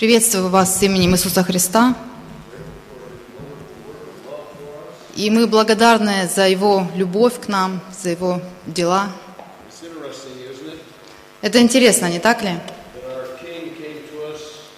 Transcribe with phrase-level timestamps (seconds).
[0.00, 1.94] Приветствую вас с именем Иисуса Христа.
[5.14, 9.10] И мы благодарны за Его любовь к нам, за Его дела.
[11.42, 12.58] Это интересно, не так ли?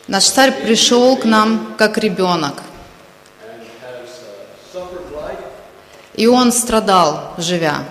[0.09, 2.61] Наш царь пришел к нам как ребенок,
[6.15, 7.85] и он страдал, живя.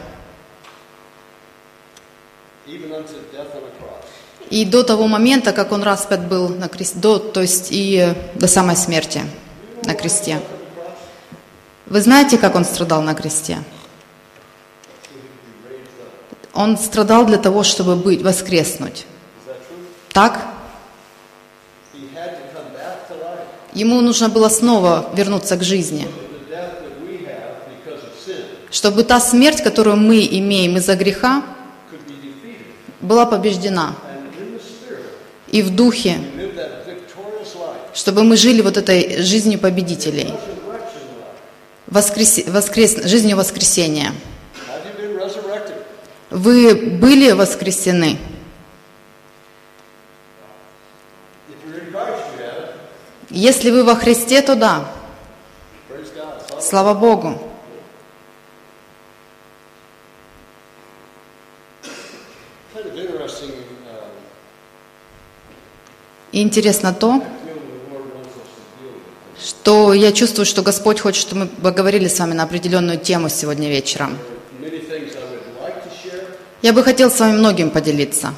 [4.52, 8.48] И до того момента, как он распят был на кресте, до, то есть и до
[8.48, 9.22] самой смерти
[9.86, 10.40] на кресте.
[11.86, 13.58] Вы знаете, как он страдал на кресте?
[16.54, 19.06] Он страдал для того, чтобы быть, воскреснуть.
[20.14, 20.46] Так?
[23.74, 26.10] Ему нужно было снова вернуться к жизни,
[28.70, 31.42] чтобы та смерть, которую мы имеем из-за греха,
[33.00, 33.96] была побеждена.
[34.06, 35.06] And in the Spirit,
[35.52, 36.20] И в духе,
[37.94, 40.34] чтобы мы жили вот этой жизнью победителей,
[41.88, 44.14] воскрес, воскрес, жизнью воскресения.
[46.30, 48.18] Вы были воскресены.
[53.30, 54.92] Если вы во Христе, то да.
[56.60, 57.52] Слава Богу.
[62.82, 63.52] kind of interesting.
[63.88, 64.08] Uh,
[66.32, 67.22] И интересно то,
[69.44, 73.70] что я чувствую, что Господь хочет, чтобы мы поговорили с вами на определенную тему сегодня
[73.70, 74.18] вечером.
[76.62, 78.34] Я бы хотел с вами многим поделиться,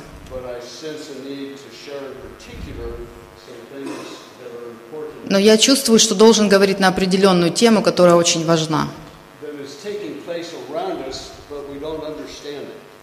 [5.26, 8.88] но я чувствую, что должен говорить на определенную тему, которая очень важна.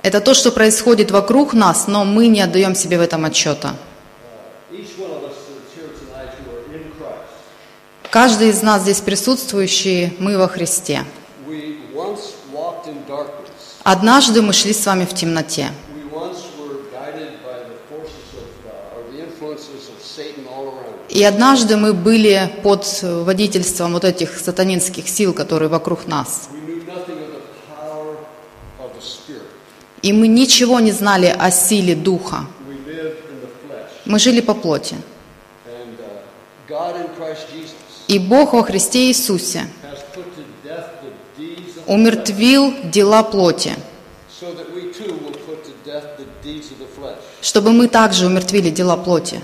[0.03, 3.77] Это то, что происходит вокруг нас, но мы не отдаем себе в этом отчета.
[4.73, 7.35] Each one of us that's here tonight who are in Christ,
[8.11, 11.05] Каждый из нас здесь присутствующие, мы во Христе.
[13.85, 15.71] Однажды мы шли с вами в темноте.
[19.41, 19.81] Uh.
[21.09, 26.49] И однажды мы были под водительством вот этих сатанинских сил, которые вокруг нас.
[30.03, 32.45] И мы ничего не знали о силе Духа.
[34.05, 34.97] Мы жили по плоти.
[38.11, 39.67] Uh, И Бог во Христе Иисусе
[41.87, 43.77] умертвил дела плоти,
[47.41, 49.41] чтобы мы также умертвили дела плоти.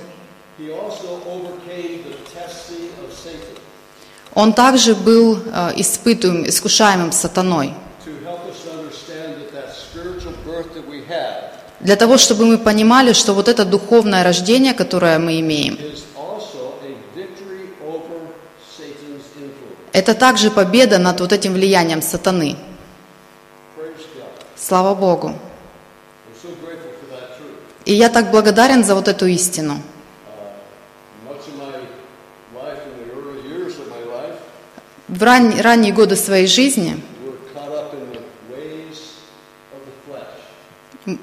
[4.34, 7.72] Он также был э, испытуем, искушаемым сатаной,
[11.80, 16.74] для того, чтобы мы понимали, что вот это духовное рождение, которое мы имеем, is also
[16.82, 18.18] a victory over
[18.76, 19.85] Satan's influence.
[19.96, 22.56] Это также победа над вот этим влиянием сатаны.
[24.54, 25.32] Слава Богу.
[27.86, 29.80] И я так благодарен за вот эту истину.
[35.08, 37.02] В ран- ранние годы своей жизни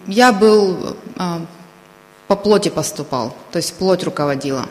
[0.07, 1.39] я был э,
[2.27, 4.65] по плоти поступал, то есть плоть руководила.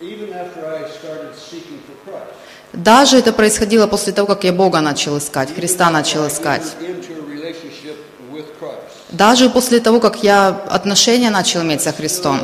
[0.00, 2.44] Even after I started seeking for Christ,
[2.84, 6.76] Даже это происходило после того, как я Бога начал искать, Христа начал искать.
[9.10, 12.40] Даже после того, как я отношения начал иметь со Христом,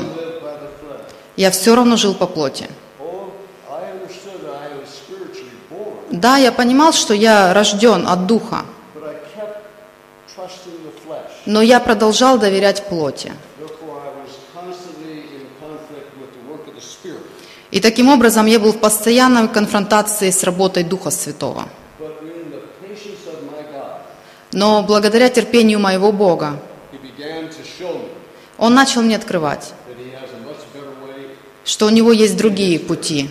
[1.37, 2.71] я все равно жил по плоти.
[6.11, 8.65] Да, я понимал, что я рожден от Духа,
[11.45, 13.33] но я продолжал доверять плоти.
[13.59, 17.27] Therefore, I was constantly in conflict with the work of the Spirit.
[17.71, 21.69] И таким образом я был в постоянной конфронтации с работой Духа Святого.
[24.53, 26.61] Но благодаря терпению моего Бога,
[28.59, 29.73] Он начал мне открывать,
[31.65, 33.31] что у Него есть другие пути.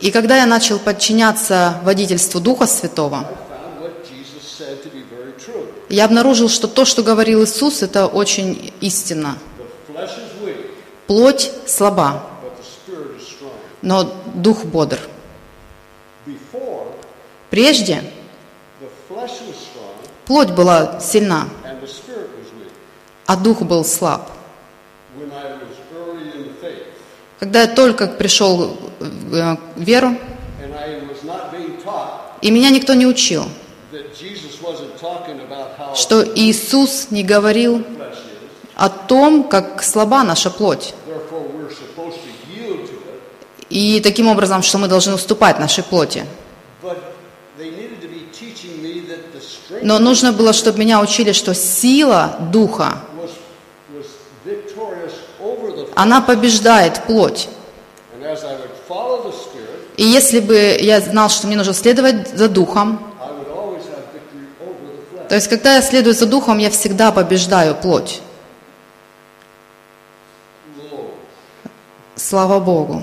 [0.00, 5.04] И когда я начал подчиняться водительству Духа Святого, I found what Jesus said to be
[5.10, 5.68] very true.
[5.88, 10.70] Я обнаружил, что то, что говорил Иисус, это очень weak,
[11.06, 12.22] Плоть слаба,
[13.82, 14.98] но Дух бодр.
[17.50, 18.02] Прежде
[20.26, 21.48] плоть была сильна,
[23.26, 24.30] а Дух был слаб.
[27.38, 30.16] Когда я только пришел в э, веру,
[31.52, 33.44] being taught и меня никто не учил,
[33.92, 37.84] that Jesus wasn't talking about how что Иисус не говорил
[38.74, 40.94] о том, как слаба наша плоть.
[43.70, 46.24] И таким образом, что мы должны уступать нашей плоти.
[49.82, 52.98] Но нужно было, чтобы меня учили, что сила Духа,
[55.94, 57.48] она побеждает плоть.
[59.96, 63.13] И если бы я знал, что мне нужно следовать за Духом,
[65.28, 68.20] то есть когда я следую за Духом, я всегда побеждаю плоть.
[72.16, 73.02] Слава Богу.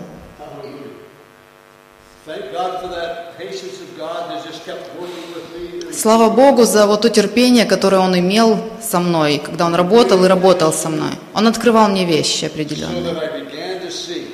[5.93, 10.27] Слава Богу за вот то терпение, которое Он имел со мной, когда Он работал и
[10.27, 11.11] работал со мной.
[11.33, 13.15] Он открывал мне вещи определенные,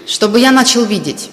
[0.06, 1.32] чтобы я начал видеть,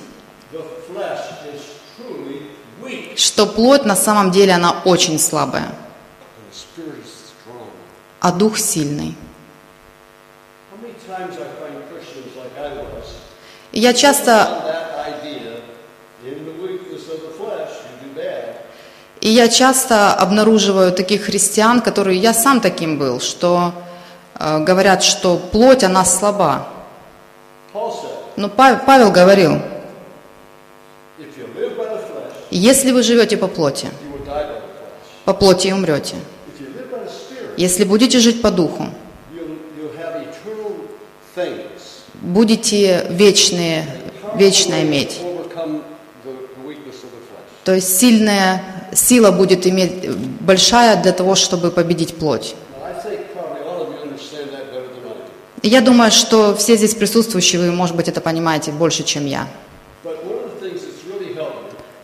[3.16, 5.68] что плоть на самом деле она очень слабая,
[6.36, 7.68] and the Spirit is strong.
[8.24, 9.14] А Дух сильный.
[13.72, 14.48] Я часто,
[19.20, 23.72] и я часто обнаруживаю таких христиан, которые я сам таким был, что
[24.38, 26.66] э, говорят, что плоть она слаба.
[28.36, 29.60] Но Пав- Павел говорил,
[31.18, 33.88] the flesh, если вы живете по плоти,
[35.26, 36.16] по плоти и умрете.
[37.56, 38.86] Если будете жить по духу,
[42.20, 43.86] будете вечные,
[44.34, 45.20] вечное иметь.
[47.64, 48.62] То есть сильная
[48.92, 50.10] сила будет иметь
[50.40, 52.54] большая для того, чтобы победить плоть.
[55.62, 59.48] Я думаю, что все здесь присутствующие, вы, может быть, это понимаете больше, чем я.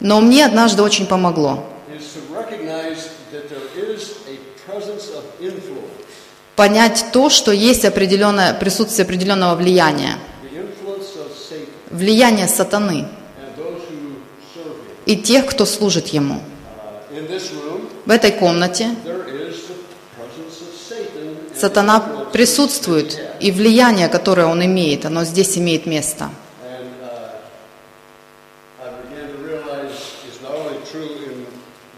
[0.00, 1.62] Но мне однажды очень помогло
[2.00, 5.90] is to recognize that there is a presence of influence.
[6.60, 10.18] Понять то, что есть определенное присутствие определенного влияния,
[11.88, 13.08] влияние сатаны
[15.06, 16.42] и тех, кто служит ему.
[18.04, 18.94] В этой комнате
[21.56, 26.28] сатана присутствует, и влияние, которое он имеет, оно здесь имеет место.
[26.62, 27.38] And uh,
[28.84, 29.96] I began to realize
[30.28, 31.46] it's not only true in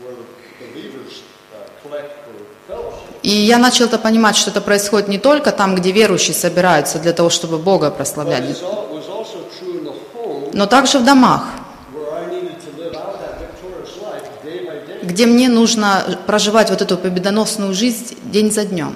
[0.04, 0.24] where the
[0.60, 2.34] believers uh, collect for
[2.68, 6.98] fellowship, И я начал это понимать, что это происходит не только там, где верующие собираются
[6.98, 8.42] для того, чтобы Бога прославлять,
[10.52, 11.44] но также в домах,
[15.02, 18.94] где мне нужно проживать вот эту победоносную жизнь день за днем.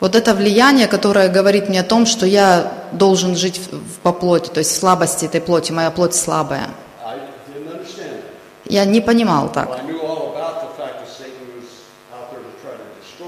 [0.00, 4.48] Вот это влияние, которое говорит мне о том, что я должен жить в- по плоти,
[4.48, 6.68] то есть в слабости этой плоти, моя плоть слабая.
[7.04, 8.57] I didn't understand it.
[8.68, 9.68] Я не понимал так.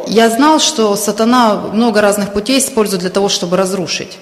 [0.06, 4.18] Я знал, что сатана много разных путей использует для того, чтобы разрушить.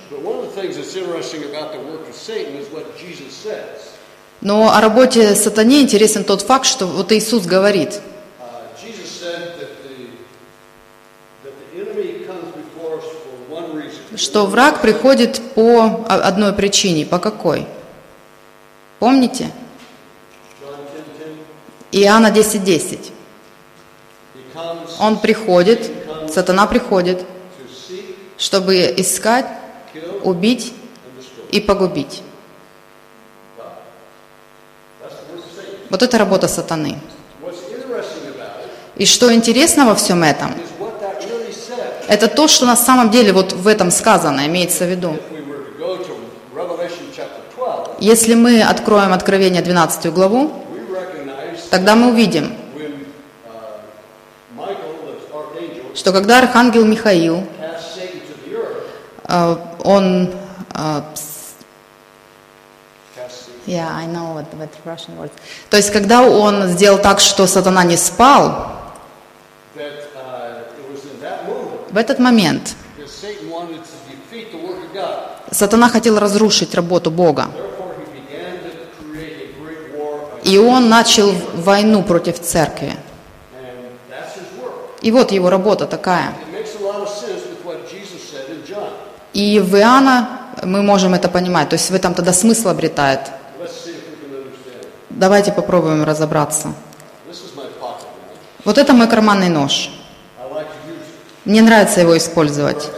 [4.40, 8.00] Но о работе сатане интересен тот факт, что вот Иисус говорит,
[8.40, 8.68] Uh,
[14.16, 17.06] что враг приходит по одной причине.
[17.06, 17.66] По какой?
[18.98, 19.50] Помните?
[21.92, 21.92] John 10:10.
[21.92, 23.12] Иоанна 10.10.
[24.34, 25.90] He comes Он приходит,
[26.32, 27.24] сатана приходит,
[28.36, 29.46] чтобы искать,
[30.22, 30.72] убить
[31.50, 32.22] и погубить.
[35.90, 36.98] Вот это работа сатаны.
[38.96, 40.52] И что интересно во всем этом,
[42.08, 45.10] это то, что на самом деле вот в этом сказано, имеется в виду.
[45.10, 46.16] If we were to go to
[46.54, 50.52] Revelation chapter 12, Если мы откроем Откровение 12 главу,
[51.70, 52.52] тогда мы увидим,
[54.56, 57.44] uh, что когда архангел Михаил,
[59.28, 60.32] э, он...
[60.74, 61.02] э,
[63.66, 65.30] Yeah, I know what, what Russian word.
[65.68, 68.72] То есть, когда он сделал так, что сатана не спал,
[69.76, 70.62] uh,
[71.90, 72.74] в этот момент
[75.50, 77.50] сатана хотел разрушить работу Бога.
[80.48, 82.96] И он начал войну против церкви.
[85.02, 86.32] И вот его работа такая.
[89.34, 91.68] И в Иоанна мы можем это понимать.
[91.68, 93.20] То есть в этом тогда смысл обретает.
[95.10, 96.72] Давайте попробуем разобраться.
[98.64, 99.90] Вот это мой карманный нож.
[101.44, 102.88] Мне нравится его использовать.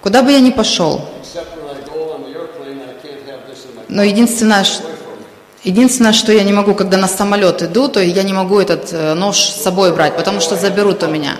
[0.00, 1.08] Куда бы я ни пошел,
[3.88, 4.64] но единственное,
[5.62, 9.14] Единственное, что я не могу, когда на самолет иду, то я не могу этот э,
[9.14, 11.36] нож с собой брать, потому что заберут у меня.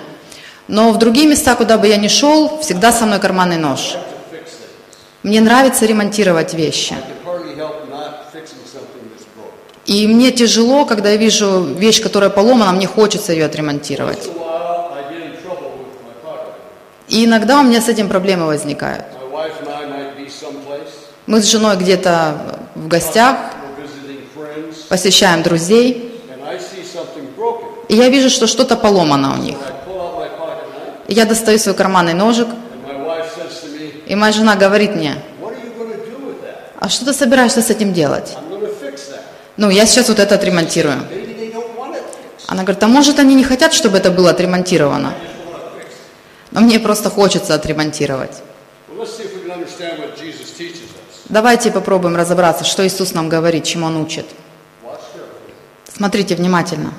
[0.68, 3.96] Но в другие места, куда бы я ни шел, всегда со мной карманный нож.
[5.22, 6.94] Мне нравится ремонтировать вещи.
[9.86, 14.30] И мне тяжело, когда я вижу вещь, которая поломана, мне хочется ее отремонтировать.
[17.08, 19.04] И иногда у меня с этим проблемы возникают.
[21.26, 23.36] Мы с женой где-то в гостях,
[24.90, 26.12] посещаем друзей,
[27.88, 29.56] и я вижу, что что-то поломано у них.
[31.06, 32.48] Я достаю свой карманный ножик,
[34.06, 35.14] и моя жена говорит мне,
[36.80, 38.36] а что ты собираешься с этим делать?
[39.56, 41.04] Ну, я сейчас вот это отремонтирую.
[42.48, 45.14] Она говорит, а может они не хотят, чтобы это было отремонтировано?
[46.50, 48.42] Но мне просто хочется отремонтировать.
[51.28, 54.26] Давайте попробуем разобраться, что Иисус нам говорит, чему Он учит.
[56.00, 56.94] Смотрите внимательно.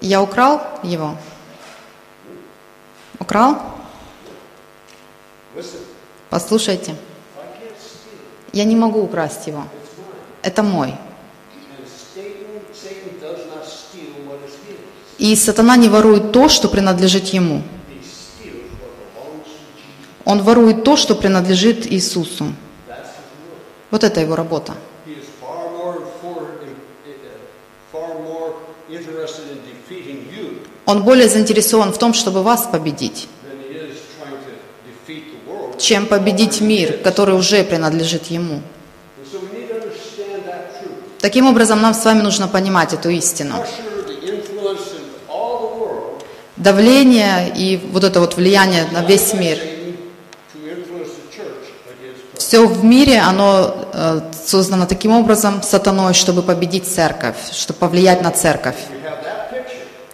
[0.00, 1.16] Я украл его?
[3.18, 3.60] Украл?
[6.30, 6.94] Послушайте.
[7.38, 8.45] I can't steal it.
[8.56, 9.64] Я не могу украсть его.
[10.40, 10.94] Это мой.
[15.18, 17.62] И сатана не ворует то, что принадлежит ему.
[20.24, 22.46] Он ворует то, что принадлежит Иисусу.
[23.90, 24.72] Вот это его работа.
[30.86, 34.52] Он более заинтересован в том, чтобы вас победить, than he is trying to
[34.88, 35.65] defeat the world.
[35.78, 38.62] Чем победить мир, который уже принадлежит ему.
[41.20, 43.64] Таким образом, нам с вами нужно понимать эту истину.
[46.56, 49.58] Давление и вот это вот влияние на весь мир.
[52.34, 58.30] Все в мире, оно э, создано таким образом сатаной, чтобы победить церковь, чтобы повлиять на
[58.30, 58.76] церковь.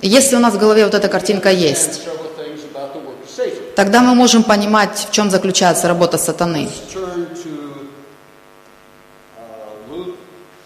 [0.01, 3.29] Если у нас в голове вот эта картинка есть, several things about the work of
[3.29, 3.53] Satan.
[3.75, 6.69] Тогда мы можем понимать, в чем заключается работа сатаны.
[6.95, 7.27] Uh,
[9.91, 10.17] Luke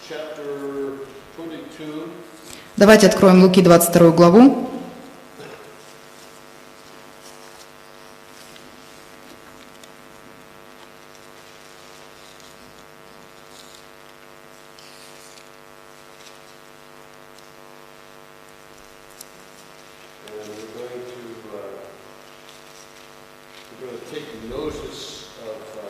[0.09, 0.99] chapter
[1.37, 2.05] 22.
[2.77, 4.67] Давайте откроем Луки 22 главу.
[20.27, 21.61] And we're going to, uh,
[23.81, 25.81] we're going to take notice of, uh,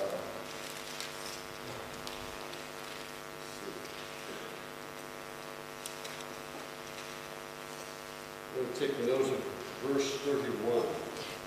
[8.56, 9.40] we're going to take notice of
[9.84, 10.84] verse 31.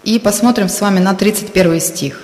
[0.10, 2.24] И посмотрим с вами на 31 стих.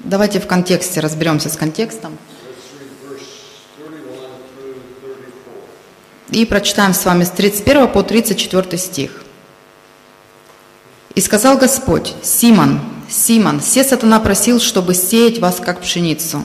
[0.00, 2.18] Давайте в контексте разберемся с контекстом.
[2.44, 3.22] Let's read verse
[3.78, 4.02] 31
[4.54, 4.74] through
[6.28, 6.42] 34.
[6.42, 9.24] И прочитаем с вами с 31 по 34 стих.
[11.14, 16.44] «И сказал Господь, Симон, Симон, все сатана просил, чтобы сеять вас, как пшеницу.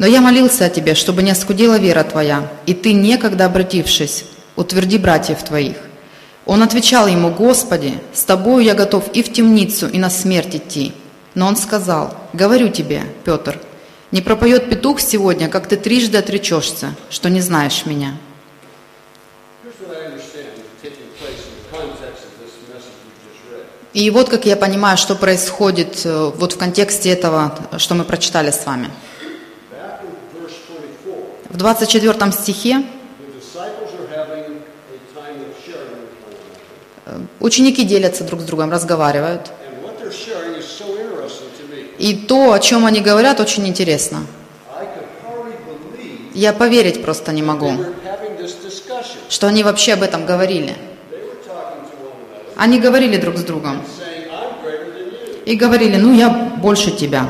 [0.00, 4.24] Но я молился о тебе, чтобы не оскудела вера твоя, и ты, некогда обратившись,
[4.56, 5.85] утверди братьев твоих.
[6.46, 10.92] Он отвечал ему, Господи, с тобою я готов и в темницу, и на смерть идти.
[11.34, 13.60] Но он сказал, говорю тебе, Петр,
[14.12, 18.16] не пропоет петух сегодня, как ты трижды отречешься, что не знаешь меня.
[23.92, 28.50] И вот как я понимаю, что происходит э, вот в контексте этого, что мы прочитали
[28.50, 28.90] с вами.
[29.72, 31.16] Back in verse 24,
[31.48, 34.60] В 24 стихе the disciples are having
[34.92, 36.95] a time of sharing with one another.
[36.95, 36.95] э,
[37.40, 39.50] ученики делятся друг с другом, разговаривают.
[41.98, 44.26] И то, о чем они говорят, очень интересно.
[46.34, 47.72] Я поверить просто не могу,
[49.30, 50.76] что они вообще об этом говорили.
[52.56, 53.82] Они говорили друг с другом
[55.46, 57.28] и говорили, ну я больше тебя.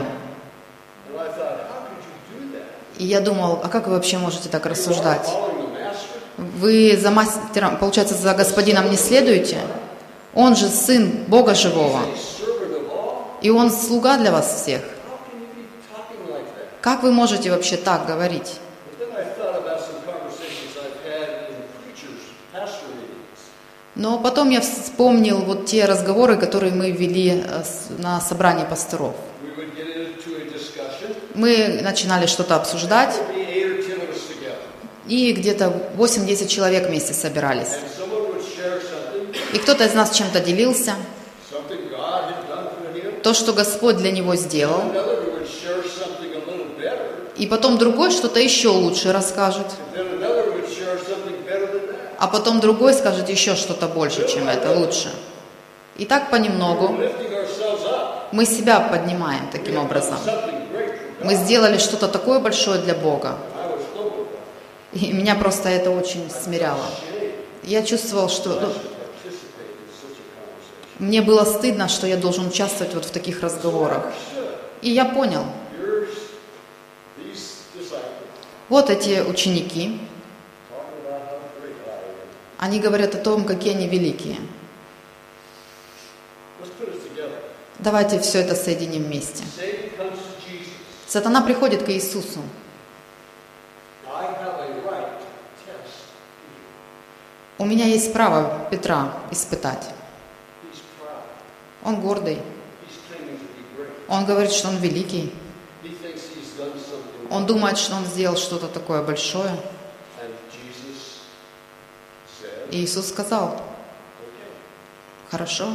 [2.98, 5.28] И я думал, а как вы вообще можете так рассуждать?
[6.36, 9.58] Вы за мастером, получается, за господином не следуете?
[10.34, 12.00] Он же сын Бога живого.
[13.40, 14.82] И он слуга для вас всех.
[16.80, 18.60] Как вы можете вообще так говорить?
[23.96, 27.62] Но потом я вспомнил вот те разговоры, которые мы вели э,
[27.96, 29.14] на собрании пасторов.
[31.34, 33.14] Мы начинали что-то обсуждать,
[35.08, 37.74] и где-то 8-10 человек вместе собирались.
[39.52, 40.94] И кто-то из нас чем-то делился,
[43.22, 44.82] то, что Господь для него сделал,
[47.36, 49.66] и потом другой что-то еще лучше расскажет,
[52.18, 55.10] а потом другой скажет еще что-то больше, чем это, лучше.
[55.96, 56.96] И так понемногу.
[58.32, 60.18] Мы себя поднимаем таким образом.
[61.22, 63.38] Мы сделали что-то такое большое для Бога.
[63.56, 64.85] I was humbled by it.
[64.96, 66.86] И меня просто это очень смиряло.
[67.62, 68.72] Я чувствовал, что ну,
[70.98, 74.06] мне было стыдно, что я должен участвовать вот в таких разговорах.
[74.80, 75.44] И я понял,
[78.70, 80.00] вот эти ученики,
[82.56, 84.38] они говорят о том, какие они великие.
[87.78, 89.44] Давайте все это соединим вместе.
[91.06, 92.40] Сатана приходит к Иисусу.
[94.16, 95.26] I have a right to
[95.66, 96.08] test
[96.40, 96.64] you.
[97.58, 99.88] У меня есть право Петра испытать.
[101.84, 102.38] Он гордый.
[104.08, 105.32] Он говорит, что он великий.
[107.30, 109.50] Он думает, что он сделал что-то такое большое.
[112.70, 113.60] И Иисус сказал,
[115.30, 115.68] хорошо.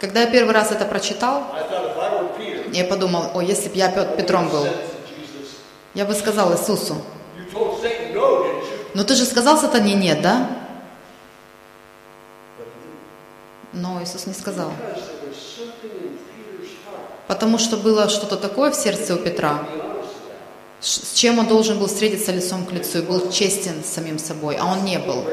[0.00, 1.46] Когда я первый раз это прочитал,
[2.72, 4.66] я подумал, о, если бы я Пет- Петром был,
[5.94, 6.96] я бы сказал Иисусу,
[8.94, 10.48] ну ты же сказал сатане нет, да?
[13.72, 14.72] Но Иисус не сказал.
[17.26, 19.66] Потому что было что-то такое в сердце у Петра,
[20.80, 24.66] с чем он должен был встретиться лицом к лицу и был честен самим собой, а
[24.66, 25.24] он не был.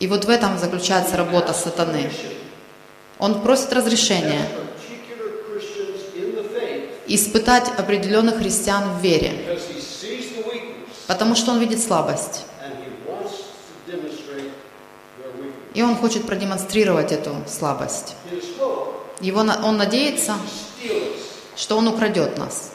[0.00, 2.10] И вот в этом заключается работа сатаны.
[3.18, 4.48] Он просит разрешения
[7.06, 12.44] испытать определенных христиан в вере, because he sees the weakness потому что он видит слабость.
[15.74, 18.14] И он хочет продемонстрировать эту слабость.
[19.20, 20.34] Его, он надеется,
[21.56, 22.72] что он украдет нас,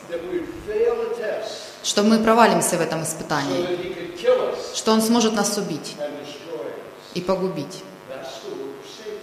[1.84, 3.66] что мы провалимся в этом испытании,
[4.74, 5.96] что он сможет нас убить
[7.14, 7.84] и погубить.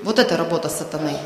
[0.02, 1.16] Вот это работа сатаны.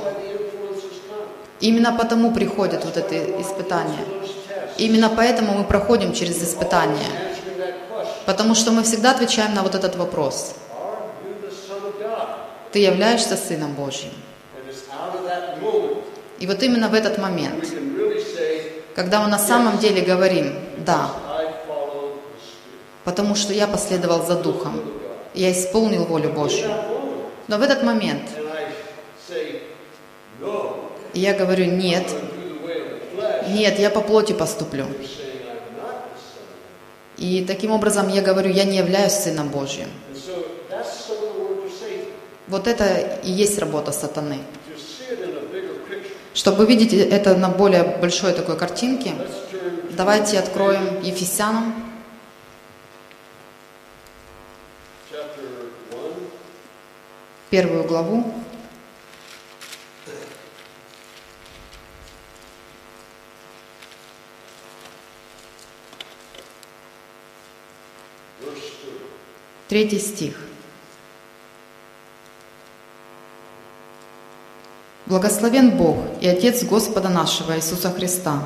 [1.61, 2.97] Именно потому приходят вот.
[2.97, 7.35] Those tests, Именно поэтому мы проходим через испытания.
[8.27, 10.55] Потому что мы всегда отвечаем на вот этот вопрос.
[12.73, 14.11] Ты являешься Сыном Божьим.
[16.39, 17.65] И вот именно в этот момент,
[18.95, 21.11] когда мы на самом деле говорим «да»,
[23.05, 24.81] потому что я последовал за Духом,
[25.35, 26.71] я исполнил волю Божью.
[27.49, 28.23] Но в этот момент
[31.13, 32.07] я говорю «нет»,
[33.49, 34.87] «нет, я по плоти поступлю».
[34.87, 37.04] you're saying I'm not the Son of God.
[37.17, 39.89] И таким образом я говорю «я не являюсь Сыном Божьим».
[42.49, 44.39] Вот это и есть работа сатаны.
[46.35, 49.15] Чтобы видеть это на более большой такой картинке,
[49.93, 51.75] давайте откроем Ефесянам,
[55.11, 56.01] chapter 1,
[57.51, 58.35] первую главу,
[69.75, 70.37] третий стих.
[75.07, 78.39] Благословен Бог и Отец Господа нашего Иисуса Христа,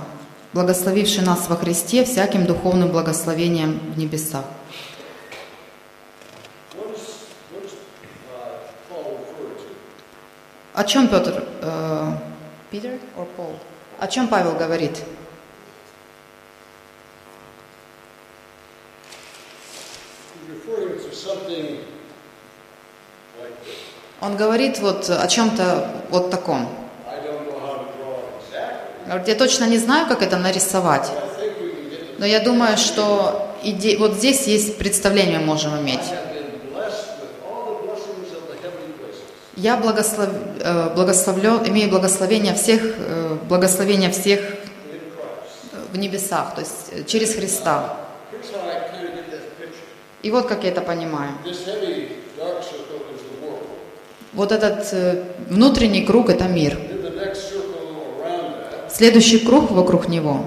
[0.54, 4.46] благословивший нас во Христе всяким духовным благословением в небесах.
[10.72, 12.12] О чем Петр, э,
[12.70, 13.54] Питер or Пол?
[13.98, 14.96] О чем Павел говорит?
[24.20, 26.68] Он говорит вот о чем-то вот таком.
[29.06, 31.10] Говорит, я точно не знаю, как это нарисовать,
[32.18, 36.00] но я думаю, что иде- вот здесь есть представление можем иметь.
[39.56, 40.28] Я благослов,
[40.60, 44.40] э, благословлен, имею благословение всех, э, благословение всех
[45.92, 47.96] в небесах, то есть через Христа.
[48.30, 49.88] Here's how I kind of get that picture.
[50.22, 51.32] И вот как я это понимаю.
[54.32, 56.78] Вот этот э, внутренний круг– это мир.
[58.90, 60.44] Следующий круг вокруг него.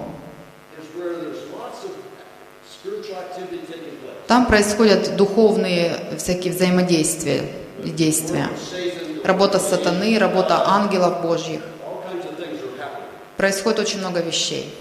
[4.27, 7.43] Там происходят духовные всякие взаимодействия
[7.83, 8.49] и действия.
[9.23, 11.61] Работа сатаны, работа ангелов Божьих.
[13.37, 14.73] Происходит очень много вещей.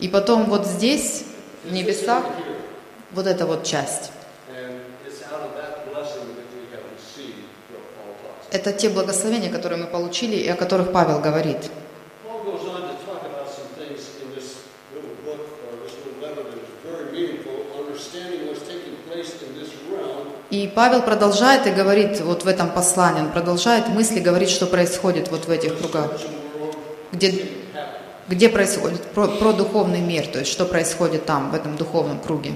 [0.00, 1.24] И потом вот здесь,
[1.64, 2.24] в небесах,
[3.18, 4.12] вот эта вот часть.
[8.50, 11.70] Это те благословения, которые мы получили и о которых Павел говорит.
[20.50, 25.30] И Павел продолжает и говорит вот в этом послании, он продолжает мысли говорить, что происходит
[25.30, 26.12] вот в этих кругах,
[27.12, 27.48] где,
[28.28, 32.52] где происходит про, про духовный мир, то есть что происходит там, в этом духовном круге.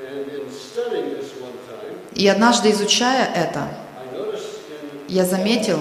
[0.00, 3.68] And in studying this one time, И однажды изучая это,
[5.06, 5.78] я заметил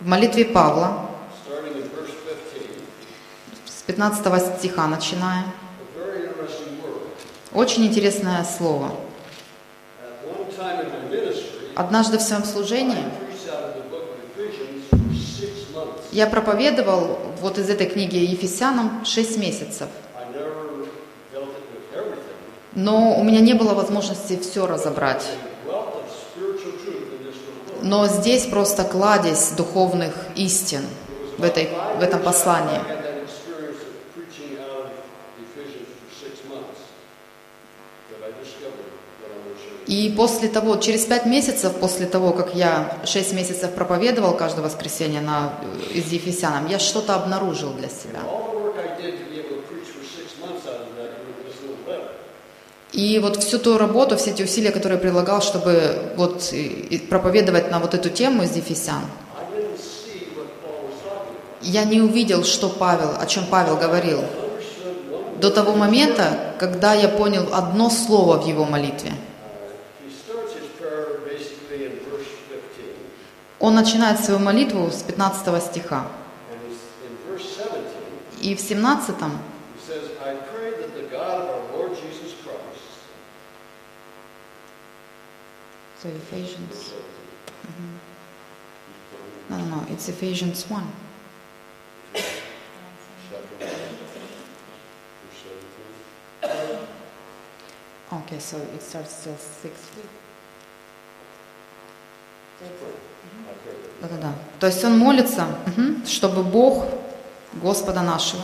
[0.00, 1.08] в молитве Павла,
[1.48, 5.44] starting in verse 15, с 15 стиха начиная,
[7.52, 8.90] очень интересное слово.
[11.76, 13.04] Однажды в своем служении
[16.10, 19.86] я проповедовал вот из этой книги Ефесянам 6 месяцев.
[20.16, 20.88] I never
[21.32, 22.34] dealt it with everything.
[22.76, 25.26] Но у меня не было возможности все разобрать.
[27.82, 30.82] Но здесь просто кладезь духовных истин
[31.38, 32.80] в, этой, в этом послании.
[39.86, 45.20] И после того, через пять месяцев после того, как я шесть месяцев проповедовал каждое воскресенье
[45.20, 45.54] на,
[45.94, 48.20] из Ефесянам, я что-то обнаружил для себя.
[48.26, 50.96] All the work I did to be able to preach for six months out of
[50.96, 52.10] that in this little letter,
[52.96, 56.50] И вот всю ту работу, все эти усилия, которые я прилагал, чтобы вот
[57.10, 59.02] проповедовать на вот эту тему из Ефесян,
[61.60, 64.24] я не увидел, что Павел, о чем Павел говорил.
[65.38, 69.12] До того момента, когда я понял одно слово в его молитве.
[70.02, 72.96] He starts his prayer basically in verse 15.
[73.60, 76.06] Он начинает свою молитву с 15 стиха.
[76.50, 77.44] And he's, in verse
[78.40, 79.14] 17, И в 17
[79.76, 82.86] he says, I pray that the God of our Lord Jesus Christ,
[86.02, 86.92] So Ephesians.
[89.48, 90.84] No, no, no, it's Ephesians 1.
[98.12, 99.72] Okay, so it starts till 6.
[104.00, 104.32] Да-да-да.
[104.60, 105.46] То есть он молится,
[106.06, 106.86] чтобы Бог
[107.54, 108.42] Господа нашего,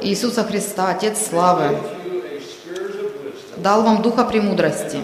[0.00, 4.98] Иисуса Христа, Отец славы, give you a spirit of wisdom дал вам духа премудрости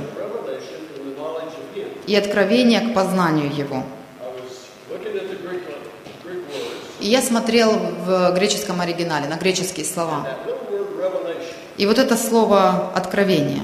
[2.07, 3.83] и откровение к познанию Его.
[7.01, 10.27] И я смотрел в греческом оригинале, на греческие слова.
[11.77, 13.63] И вот это слово «откровение».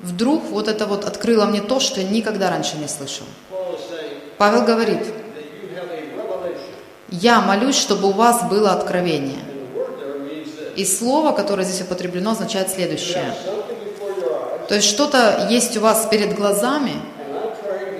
[0.00, 3.26] Вдруг вот это вот открыло мне то, что я никогда раньше не слышал.
[4.38, 5.00] Павел говорит,
[7.08, 9.40] я молюсь, чтобы у вас было откровение.
[9.40, 10.65] And the word there means this.
[10.76, 13.34] И слово, которое здесь употреблено, означает следующее.
[14.68, 16.94] То есть что-то есть у вас перед глазами,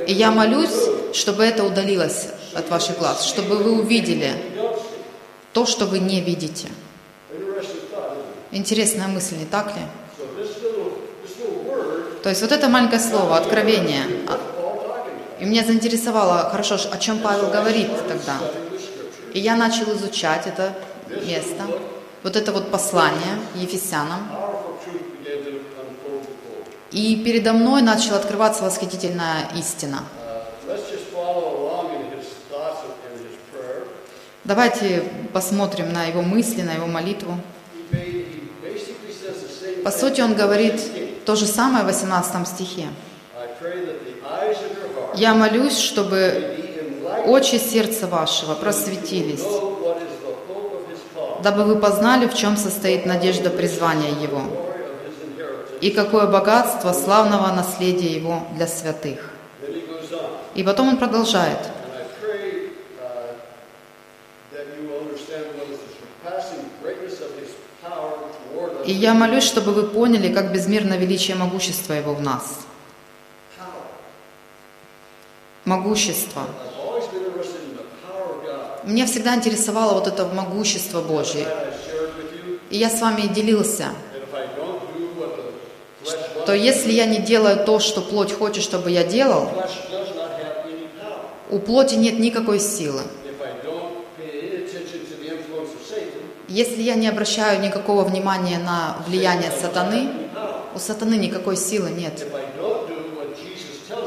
[0.07, 0.77] и я молюсь,
[1.15, 4.33] чтобы это удалилось от ваших глаз, чтобы вы увидели
[5.53, 6.69] то, что вы не видите.
[8.51, 9.83] Интересная мысль, не так ли?
[12.23, 14.03] То есть вот это маленькое слово, откровение.
[15.41, 18.39] И меня заинтересовало, хорошо, о чем Павел говорит тогда.
[19.33, 20.73] И я начал изучать это
[21.25, 21.63] место,
[22.27, 24.29] вот это вот послание Ефесянам.
[26.91, 30.03] И передо мной начала открываться восхитительная истина.
[34.43, 37.41] Давайте посмотрим на его мысли, на его молитву.
[39.85, 42.89] По сути, он говорит то же самое в 18 стихе.
[45.15, 46.57] «Я молюсь, чтобы
[47.25, 52.27] очи сердца вашего просветились, know what is the hope of his call, дабы вы познали,
[52.27, 54.43] в чем состоит надежда призвания Его,
[55.81, 59.31] и какое богатство славного наследия Его для святых».
[60.57, 61.59] И потом он продолжает.
[68.85, 72.67] И я молюсь, чтобы вы поняли, как безмерно величие могущества Его в нас.
[75.65, 76.43] Могущество.
[78.87, 81.45] Меня всегда интересовало вот это могущество Божье.
[82.71, 85.53] И я с вами делился, And if I don't do what the
[86.05, 89.51] flesh то wants, если я не делаю то, что плоть хочет, чтобы я делал,
[91.51, 93.03] у плоти нет никакой силы.
[96.49, 100.09] Если я не обращаю никакого внимания на влияние сатаны,
[100.75, 102.25] у сатаны никакой силы нет.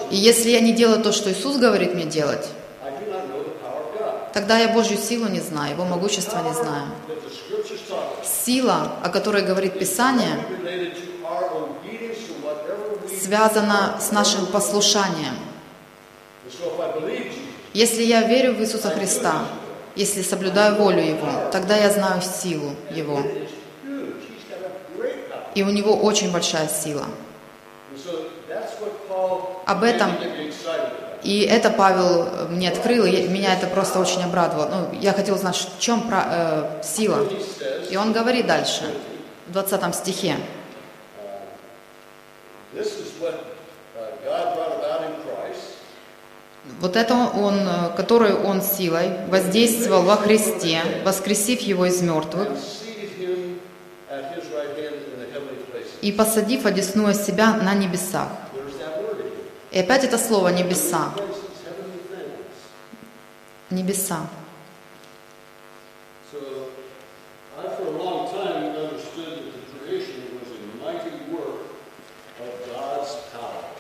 [0.09, 2.47] И если я не делаю то, что Иисус говорит мне делать,
[2.81, 4.28] I do not know the power of God.
[4.39, 6.87] Тогда я Божью силу не знаю, Его могущество не знаю.
[8.23, 10.39] Сила, о которой говорит Писание,
[13.21, 15.35] связана с нашим послушанием.
[17.73, 19.43] Если я верю в Иисуса Христа,
[19.97, 23.21] если соблюдаю волю Его, тогда я знаю силу Его.
[25.53, 27.05] И у Него очень большая сила.
[29.65, 31.08] Об этом made me excited about.
[31.23, 34.69] И это Павел мне открыл, и меня это просто очень обрадовало.
[34.91, 37.27] Ну, я хотел знать, в чем про- э, сила.
[37.89, 38.83] И он говорит дальше,
[39.47, 40.37] в 20 стихе.
[46.79, 52.49] Вот это он, которую он силой воздействовал во Христе, воскресив его из мертвых
[56.01, 58.29] и посадив одесную себя на небесах.
[58.53, 59.33] There's that word again.
[59.71, 61.11] И опять это слово «небеса».
[63.69, 64.27] Небеса.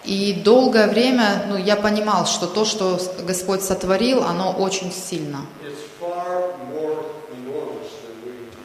[0.09, 5.45] И долгое время ну, я понимал, что то, что Господь сотворил, оно очень сильно.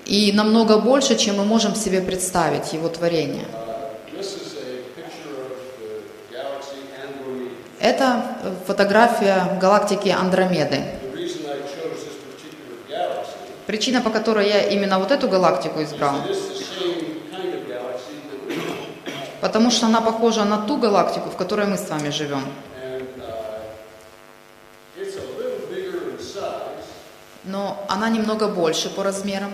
[0.06, 3.44] И намного больше, чем мы можем себе представить Его творение.
[3.52, 7.50] Uh, this is a picture of the galaxy Andromeda.
[7.84, 8.22] Это
[8.66, 10.80] фотография галактики Андромеды.
[13.66, 16.14] Причина, по которой я именно вот эту галактику избрал,
[19.42, 22.44] потому что она похожа на ту галактику, в которой мы с вами живем.
[22.80, 23.02] Uh,
[27.44, 29.50] Но она немного больше по размерам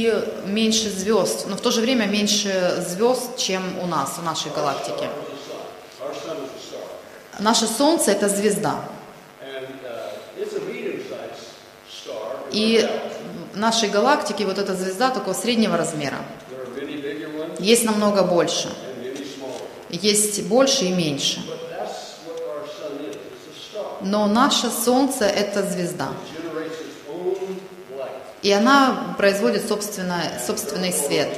[0.00, 4.50] и меньше звезд, но в то же время меньше звезд, чем у нас, в нашей
[4.52, 5.08] галактике.
[7.38, 8.84] Наше Солнце– это звезда.
[12.52, 12.88] И
[13.54, 16.18] в нашей галактике вот эта звезда такого среднего размера.
[17.58, 18.68] Есть намного больше.
[19.90, 21.42] Есть больше и меньше.
[24.02, 26.08] Но наше Солнце– это звезда.
[26.08, 27.60] It generates its own
[27.96, 28.29] light.
[28.42, 31.28] И она производит собственно, собственный свет.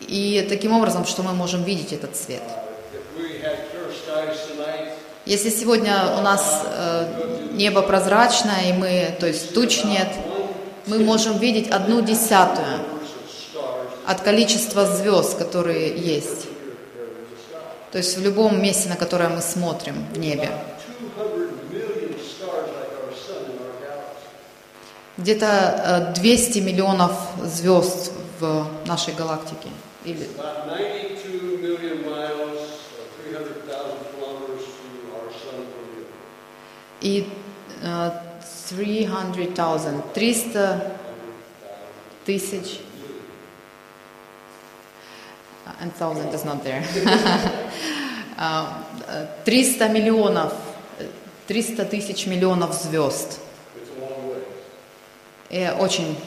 [0.00, 2.42] И таким образом, что мы можем видеть этот свет.
[5.26, 10.08] Если сегодня у нас э, небо прозрачное, и мы, то есть туч нет,
[10.86, 12.80] мы можем видеть одну десятую
[14.06, 16.46] от количества звезд, которые есть.
[17.92, 20.50] То есть в любом месте, на которое мы смотрим в небе.
[25.18, 29.68] Где-то э, 200 миллионов звезд в нашей галактике.
[30.04, 32.60] Или About 92 million miles,
[32.96, 36.06] or 300,000 kilometers to our sun from you.
[37.00, 37.28] и
[37.82, 38.10] э,
[38.68, 40.92] 300,000, 300
[42.24, 42.80] тысяч.
[45.80, 46.82] And thousand is not there.
[48.36, 50.52] А, э, 300 миллионов,
[50.98, 51.06] э,
[51.46, 53.40] 300 тысяч миллионов звезд.
[53.76, 54.42] It's a long way.
[55.50, 56.18] И очень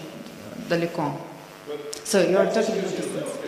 [0.70, 1.12] далеко.
[2.04, 3.42] So you are talking about distance.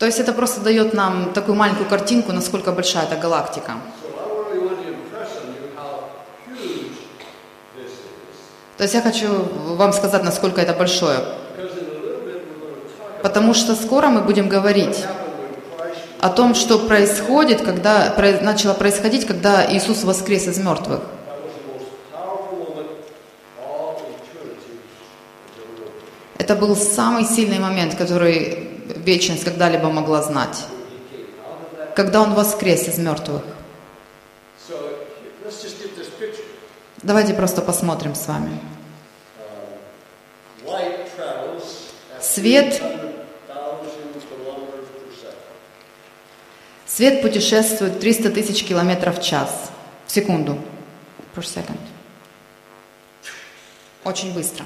[0.00, 3.74] То есть это просто дает нам такую маленькую картинку, насколько большая эта галактика.
[8.78, 9.28] То есть я хочу
[9.76, 11.18] вам сказать, насколько это большое.
[13.22, 15.04] Потому что скоро мы будем говорить
[16.18, 21.00] о том, что происходит, когда начало происходить, когда Иисус воскрес из мертвых.
[26.50, 30.64] Это был самый сильный момент, который вечность когда-либо могла знать,
[31.94, 33.44] когда Он воскрес из мертвых.
[37.04, 38.58] Давайте просто посмотрим с вами.
[42.20, 42.82] Свет.
[42.82, 45.36] 300,000 kilometers per second.
[46.84, 49.70] Свет путешествует 300 тысяч километров в час,
[50.04, 50.58] в секунду.
[51.36, 51.78] Per second.
[54.02, 54.64] Очень быстро.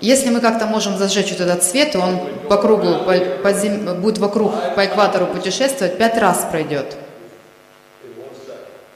[0.00, 4.18] Если мы как-то можем зажечь вот этот свет, он по кругу, по, по зем- будет
[4.18, 6.96] вокруг, по экватору путешествовать, пять раз пройдет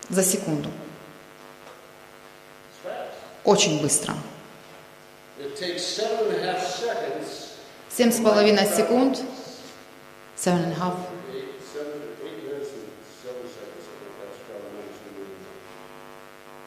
[0.09, 0.71] за секунду.
[3.45, 4.15] Очень быстро.
[7.91, 9.21] Семь с половиной секунд.
[10.37, 10.95] Seven and a half.
[11.33, 12.01] eight, seven,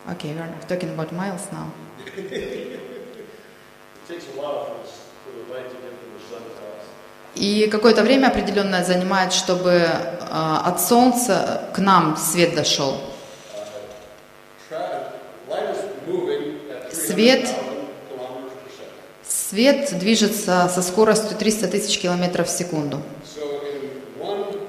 [0.10, 1.67] Okay, we're talking about miles now.
[7.36, 9.86] И какое-то время определенное занимает, чтобы
[10.22, 13.00] а, от солнца к нам свет дошел.
[14.70, 15.12] Tra-
[15.50, 17.50] light is moving at 300,000 Свет.
[19.24, 23.02] Свет движется со скоростью 300 тысяч километров в секунду.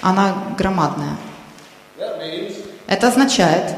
[0.00, 1.16] Она громадная.
[2.86, 3.74] Это означает,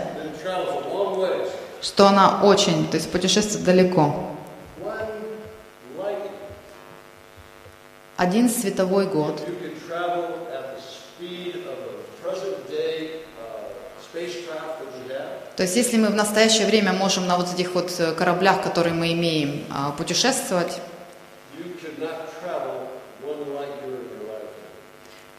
[1.80, 4.32] что она очень, то есть путешествует далеко.
[8.16, 9.40] Один световой год.
[9.46, 13.68] You can travel at the speed of the present day uh,
[14.00, 15.45] spacecraft that we have.
[15.56, 18.92] То есть если мы в настоящее время можем на вот этих вот э, кораблях, которые
[18.92, 20.80] мы имеем, а, путешествовать,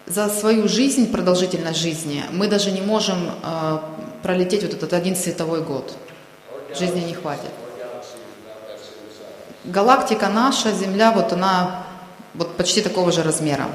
[0.07, 3.79] за свою жизнь, продолжительность жизни, мы даже не можем э,
[4.23, 5.95] пролететь вот этот один световой год.
[6.73, 7.51] Жизни не хватит.
[9.65, 11.83] Галактика наша, Земля, вот она
[12.33, 13.67] вот почти такого же размера.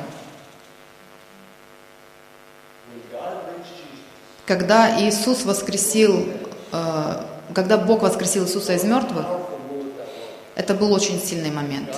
[4.47, 6.27] Когда Иисус воскресил,
[6.73, 7.25] э,
[7.55, 9.27] когда Бог воскресил Иисуса из мертвых,
[10.57, 11.91] это был очень сильный момент.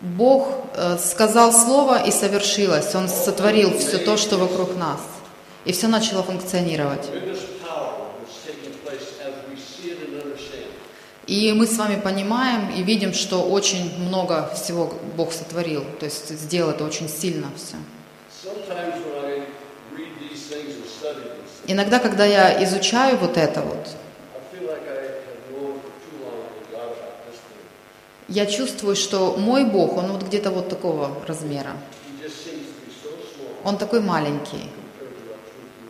[0.00, 2.94] Бог э, сказал слово и совершилось.
[2.94, 5.00] Он сотворил все то, что вокруг нас.
[5.64, 7.08] И все начало функционировать.
[11.26, 15.84] И мы с вами понимаем и видим, что очень много всего Бог сотворил.
[16.00, 17.76] То есть сделал это очень сильно все.
[21.70, 23.88] Иногда, когда я изучаю вот это вот,
[28.26, 31.76] я чувствую, что мой Бог, он вот где-то вот такого размера.
[33.64, 34.70] Он такой маленький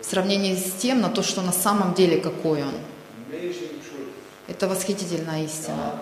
[0.00, 2.74] в сравнении с тем, на то, что на самом деле какой он.
[4.48, 5.92] Это восхитительная истина.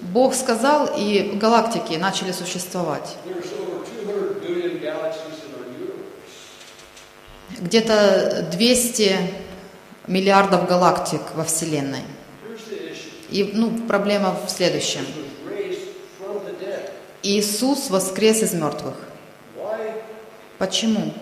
[0.00, 3.16] Бог сказал, и галактики начали существовать.
[7.64, 9.16] Где-то 200
[10.06, 12.02] миллиардов галактик во Вселенной.
[13.30, 15.06] И ну, проблема в следующем.
[17.22, 18.96] Иисус воскрес из мертвых.
[20.58, 21.14] Почему?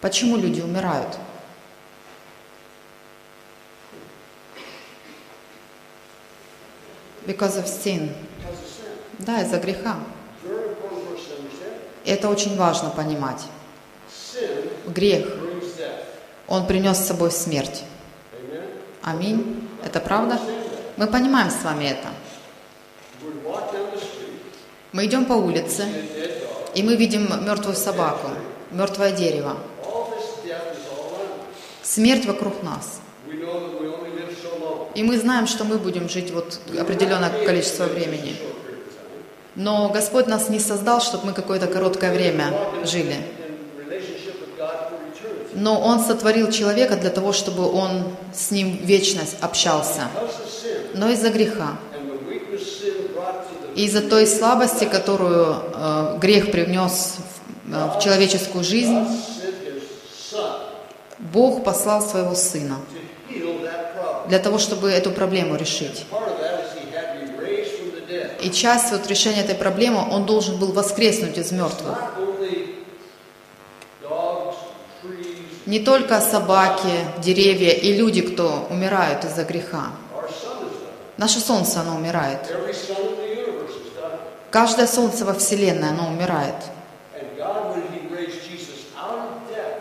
[0.00, 1.18] Почему люди умирают?
[7.24, 8.12] Because of sin.
[9.20, 9.98] Да, из-за греха.
[12.04, 13.44] Это очень важно понимать.
[14.86, 15.26] Грех,
[16.46, 17.84] он принес с собой смерть.
[19.02, 19.68] Аминь.
[19.84, 20.38] Это правда?
[20.96, 22.08] Мы понимаем с вами это.
[24.92, 25.86] Мы идем по улице,
[26.74, 28.28] и мы видим мертвую собаку,
[28.70, 29.56] мертвое дерево.
[31.82, 33.00] Смерть вокруг нас.
[34.94, 38.36] И мы знаем, что мы будем жить вот определенное количество времени.
[39.56, 42.52] Но Господь нас не создал, чтобы мы какое-то короткое время
[42.84, 43.16] жили.
[45.54, 50.08] Но Он сотворил человека для того, чтобы он с ним вечность общался.
[50.94, 51.76] Но из-за греха
[53.74, 57.16] из-за той слабости, которую э, грех привнес
[57.66, 59.04] в, э, в человеческую жизнь,
[61.18, 62.76] Бог послал своего Сына
[64.28, 66.06] для того, чтобы эту проблему решить.
[68.42, 71.98] И часть вот решения этой проблемы, Он должен был воскреснуть из мертвых.
[71.98, 72.74] Not only
[75.66, 76.92] Не только собаки,
[77.22, 79.92] деревья и люди, кто умирают из-за греха.
[81.16, 82.40] Наше солнце, оно умирает.
[84.50, 86.54] Каждое солнце во Вселенной, оно умирает.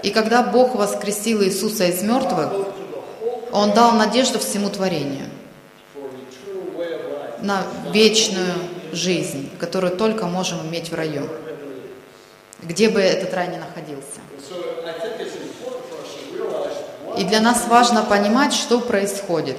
[0.04, 2.52] И когда Бог воскресил Иисуса из мертвых,
[3.52, 5.28] Он дал надежду всему творению
[7.42, 7.62] на
[7.92, 8.54] вечную
[8.92, 11.30] жизнь, которую только можем иметь в раю,
[12.64, 14.22] где бы этот рай ни находился.
[14.32, 14.56] And so
[14.88, 18.82] I think it's important for us to realize what И для нас важно понимать, что
[18.82, 19.56] происходит,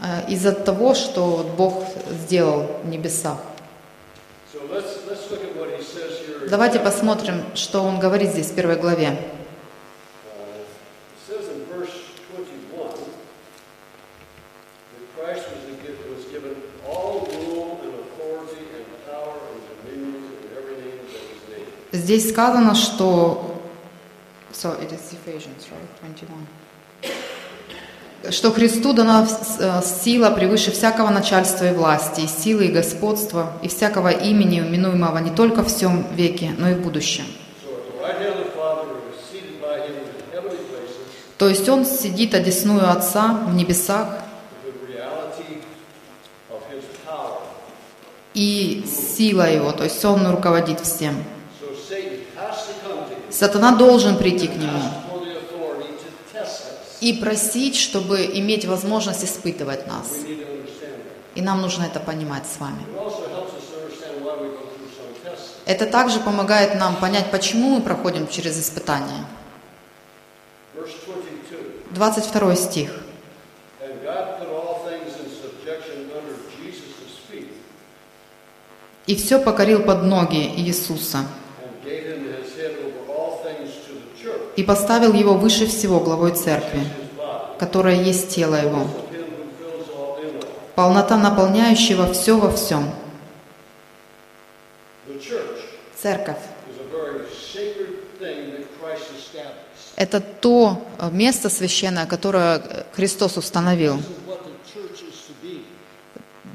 [0.00, 3.38] э, из-за того, что Бог сделал в небесах.
[6.48, 9.08] Давайте посмотрим, что Он говорит здесь в первой главе.
[9.08, 9.16] Uh,
[11.16, 11.90] It says in verse
[12.34, 12.92] 21
[14.92, 16.54] that Christ was, gi- was given
[16.86, 21.72] all rule and authority and power and dominion and every name that is named.
[22.02, 23.60] Здесь сказано, что...
[24.52, 25.86] So it is Ephesians, right?
[26.00, 26.46] 21.
[28.32, 29.24] Что Христу дана
[29.60, 35.18] э, сила превыше всякого начальства и власти, и силы, и господства, и всякого имени, именуемого
[35.18, 37.24] не только в всем веке, но и в будущем.
[41.38, 44.08] То есть Он сидит одесную Отца в небесах,
[48.34, 51.22] и сила Его, то есть Он руководит всем.
[51.60, 54.82] So Satan has to come to Him, Сатана должен прийти к Нему
[57.00, 60.06] и просить, чтобы иметь возможность испытывать нас.
[61.34, 62.84] И нам нужно это понимать с вами.
[65.64, 69.24] Это также помогает нам понять, почему мы проходим через испытания.
[70.76, 70.92] Verse
[71.90, 72.52] 22.
[72.52, 72.90] 22 стих.
[79.06, 81.26] «И все покорил под ноги Иисуса,
[84.56, 86.86] и поставил его выше всего главой церкви,
[87.58, 88.86] которая есть тело его,
[90.74, 92.90] полнота наполняющего все во всем».
[95.96, 96.38] Церковь.
[99.96, 104.02] Это то э, место священное, которое э, Христос установил.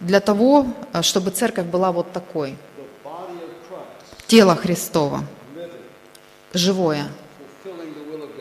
[0.01, 2.57] Для того, э, чтобы церковь была вот такой.
[4.27, 5.23] Тело Христово,
[5.55, 5.69] living,
[6.53, 7.07] живое,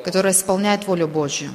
[0.07, 1.51] которое исполняет волю Божью.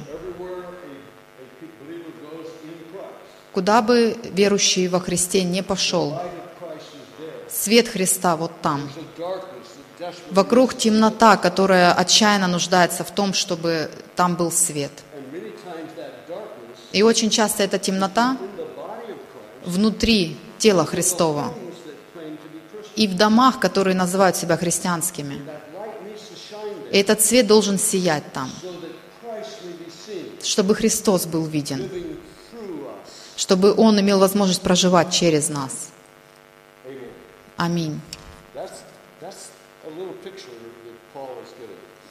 [3.54, 6.20] Куда бы верующий во Христе не пошел,
[7.48, 8.90] свет Христа вот там.
[10.30, 14.92] Вокруг темнота, которая отчаянно нуждается в том, чтобы там был свет.
[16.92, 18.36] И очень часто эта темнота
[19.64, 21.54] внутри тела Христова
[22.96, 25.40] и в домах, которые называют себя христианскими.
[25.46, 28.50] that light needs to shine there И этот свет должен сиять там,
[30.42, 31.90] чтобы Христос был виден,
[33.36, 35.88] чтобы Он имел возможность проживать через нас.
[37.56, 38.00] Аминь.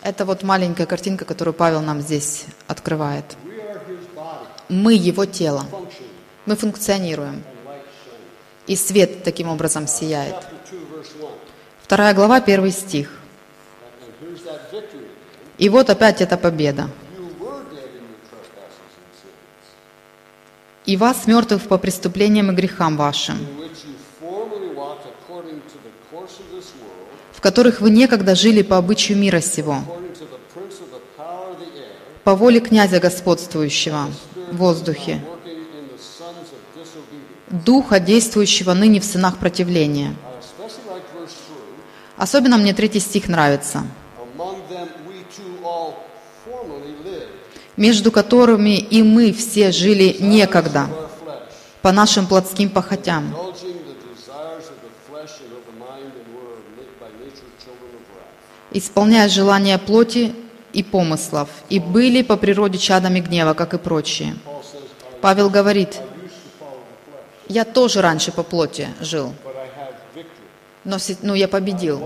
[0.02, 3.26] Это вот маленькая картинка, которую Павел нам здесь открывает.
[4.68, 5.66] Мы Его тело.
[6.46, 7.44] Мы функционируем.
[8.68, 10.36] И свет таким образом сияет.
[10.36, 11.30] Chapter 2, verse 1.
[11.84, 13.10] Вторая глава, первый стих.
[13.12, 15.51] And, and here's that victory again.
[15.62, 16.90] И вот опять эта победа.
[20.88, 23.38] «И вас, мертвых по преступлениям и грехам вашим,
[27.32, 29.78] в которых вы некогда жили по обычаю мира сего,
[32.24, 34.10] по воле князя господствующего
[34.52, 35.22] в воздухе,
[37.52, 40.16] духа, действующего ныне в сынах противления».
[40.26, 42.18] I especially like verse 3.
[42.18, 43.84] Особенно мне третий стих нравится.
[47.82, 50.88] «Между которыми и мы все жили некогда,
[51.82, 53.36] по нашим плотским похотям,
[58.72, 60.36] исполняя желания плоти
[60.74, 64.36] и помыслов, и были по природе чадами гнева, как и прочие».
[65.20, 66.02] Павел говорит,
[67.48, 69.34] «Я тоже раньше по плоти жил,
[70.84, 72.00] но ну, я победил.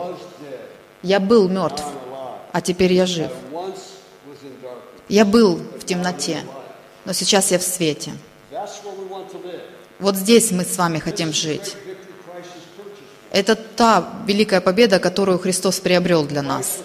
[1.03, 1.83] Я был мертв,
[2.53, 3.31] а теперь я жив.
[5.07, 6.43] Я был в темноте,
[7.05, 8.13] но сейчас я в свете.
[9.99, 11.75] Вот здесь мы с вами хотим жить.
[13.31, 16.79] Это та великая победа, которую Христос приобрел для нас.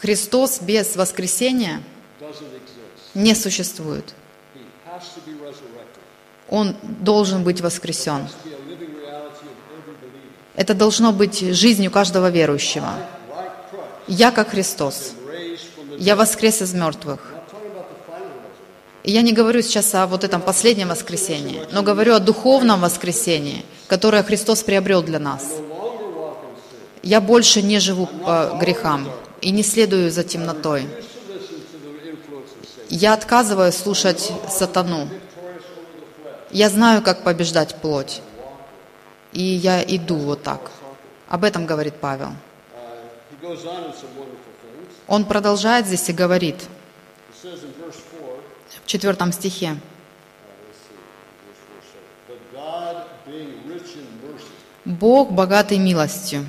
[0.00, 1.82] Христос без воскресения
[3.14, 4.14] не существует.
[6.48, 8.28] Он должен быть воскресен.
[10.54, 12.94] Это должно быть жизнью каждого верующего.
[14.06, 15.14] Я как Христос.
[16.02, 17.20] Я воскрес из мертвых.
[19.04, 23.64] И я не говорю сейчас о вот этом последнем воскресении, но говорю о духовном воскресении,
[23.86, 25.44] которое Христос приобрел для нас.
[27.04, 29.08] Я больше не живу по грехам
[29.40, 30.88] и не следую за темнотой.
[32.88, 35.08] Я отказываюсь слушать сатану.
[36.50, 38.22] Я знаю, как побеждать плоть.
[39.32, 40.72] И я иду вот так.
[41.28, 42.32] Об этом говорит Павел.
[45.08, 48.40] Он продолжает здесь и говорит He says in verse 4,
[48.84, 49.66] в четвертом стихе.
[49.66, 49.76] uh,
[50.68, 50.96] let's see,
[51.46, 54.46] verse 4 says, But God, being rich in mercy,
[54.84, 56.46] «Бог, богатый милостью,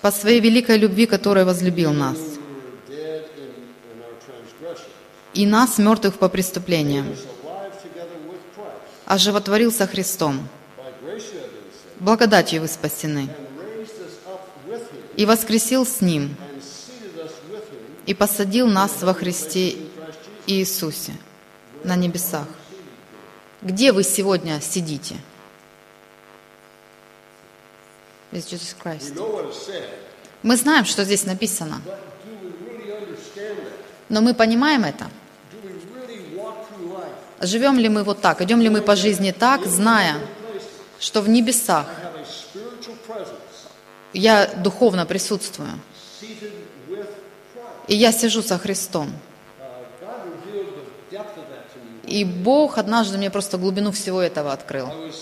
[0.00, 2.16] по своей великой любви, которой возлюбил нас,
[5.34, 8.80] и нас, мертвых по преступлениям, is alive together with Christ.
[9.06, 10.48] оживотворил со Христом.
[11.98, 13.28] Благодатью вы спасены.
[15.16, 16.36] И воскресил с Ним,
[17.50, 17.62] with
[18.06, 19.76] и посадил нас во Христе.
[20.46, 21.12] Иисусе
[21.82, 22.46] на небесах.
[23.62, 25.16] Где вы сегодня сидите?
[28.32, 29.14] It's Jesus Christ.
[30.42, 31.80] Мы знаем, что здесь написано,
[34.08, 35.08] но мы понимаем это.
[37.40, 38.40] Живем ли мы вот так?
[38.40, 40.20] Идем ли мы по жизни так, зная,
[40.98, 43.46] что в небесах I have a spiritual presence
[44.16, 45.78] я духовно присутствую,
[47.86, 49.12] и я сижу со Христом.
[49.60, 49.66] Uh.
[52.04, 54.86] И Бог однажды мне просто глубину всего этого открыл.
[54.88, 55.12] Uh.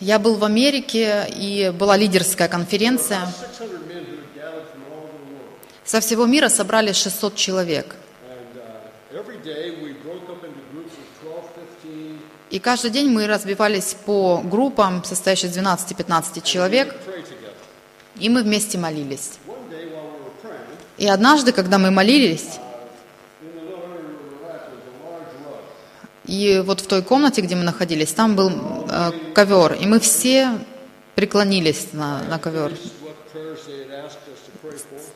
[0.00, 3.26] Я был в Америке, и была лидерская конференция.
[3.58, 5.48] 600 men who had gathered from all over the world.
[5.84, 7.96] Со всего мира собрали 600 человек.
[8.28, 11.50] And uh, every day we broke up into groups of 12,
[11.82, 12.18] 15,
[12.50, 16.94] И каждый день мы разбивались по группам, состоящих из 12-15 человек,
[18.18, 19.38] и мы вместе молились.
[20.98, 22.58] И однажды, когда мы молились,
[26.24, 28.50] и вот в той комнате, где мы находились, там был
[28.88, 30.58] э, ковер, и мы все
[31.14, 32.72] преклонились на, на ковер,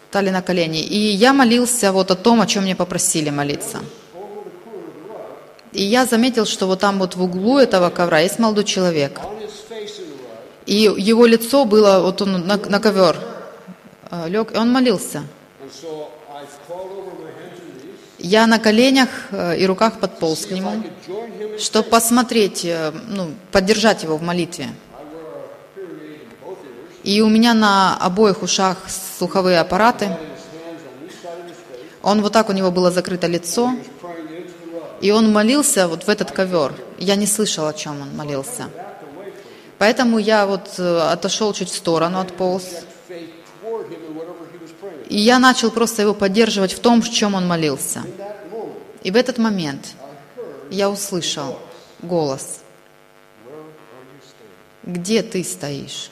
[0.08, 0.82] стали на колени.
[0.82, 3.80] И я молился вот о том, о чем мне попросили молиться.
[5.74, 9.20] И я заметил, что вот там вот в углу этого ковра есть молодой человек.
[10.66, 13.16] И его лицо было, вот он на, на ковер
[14.10, 15.24] э, лег, и он молился.
[18.18, 20.82] Я на коленях э, и руках подполз к нему,
[21.58, 24.68] чтобы посмотреть, э, ну, поддержать его в молитве.
[27.02, 28.78] И у меня на обоих ушах
[29.18, 30.16] слуховые аппараты.
[32.00, 33.74] Он вот так у него было закрыто лицо,
[35.00, 36.74] и он молился вот в этот ковер.
[36.98, 38.68] Я не слышал, о чем он молился.
[39.78, 42.64] Поэтому я вот э, отошел чуть в сторону, отполз.
[45.08, 48.02] И я начал просто его поддерживать в том, в чем он молился.
[49.02, 49.94] И в этот момент
[50.70, 51.58] я услышал
[52.00, 52.60] голос.
[54.82, 56.10] Где ты стоишь?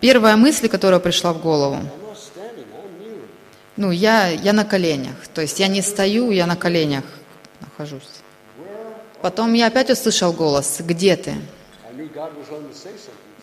[0.00, 1.78] Первая мысль, которая пришла в голову.
[3.76, 5.16] Ну, я, я на коленях.
[5.34, 7.04] То есть я не стою, я на коленях
[7.60, 8.22] нахожусь.
[9.20, 10.76] Потом я опять услышал голос.
[10.80, 11.34] Где ты?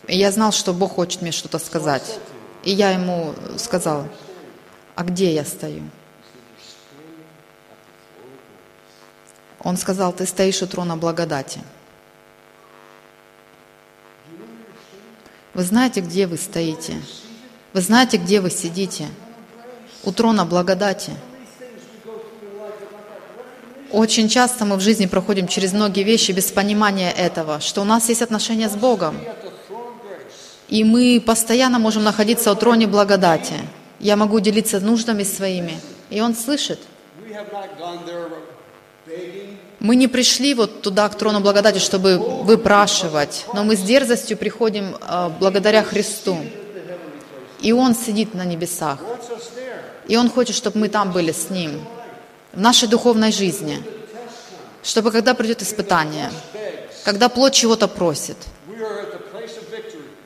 [0.08, 2.18] И я знал, что Бог хочет мне что-то сказать.
[2.64, 4.08] И я ему сказал,
[4.94, 5.82] а где я стою?
[9.60, 11.60] Он сказал, ты стоишь у трона благодати.
[15.54, 17.00] Вы знаете, где вы стоите?
[17.72, 19.08] Вы знаете, где вы сидите?
[20.04, 21.12] У трона благодати.
[23.92, 28.08] Очень часто мы в жизни проходим через многие вещи без понимания этого, что у нас
[28.08, 29.16] есть отношения с Богом.
[30.68, 33.54] И мы постоянно можем находиться у троне благодати.
[34.00, 35.78] Я могу делиться нуждами своими,
[36.08, 36.80] и Он слышит.
[39.78, 44.96] Мы не пришли вот туда, к трону благодати, чтобы выпрашивать, но мы с дерзостью приходим
[45.02, 46.38] а, благодаря Христу.
[47.60, 49.00] И Он сидит на небесах.
[50.08, 51.80] И Он хочет, чтобы мы там были с Ним,
[52.52, 53.82] в нашей духовной жизни.
[54.82, 56.30] Чтобы когда придет испытание,
[57.04, 58.36] когда плоть чего-то просит,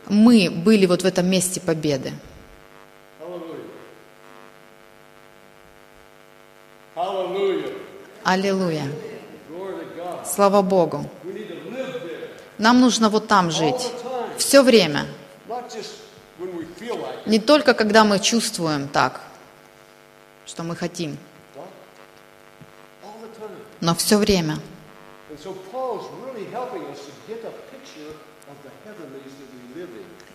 [0.09, 2.13] мы были вот в этом месте победы.
[8.25, 8.91] Аллилуйя.
[10.25, 11.09] Слава Богу.
[12.59, 13.91] Нам нужно вот там жить.
[14.39, 15.07] Все время.
[17.27, 19.21] Не только когда мы чувствуем так,
[20.47, 21.19] что мы хотим,
[23.81, 24.59] но все время.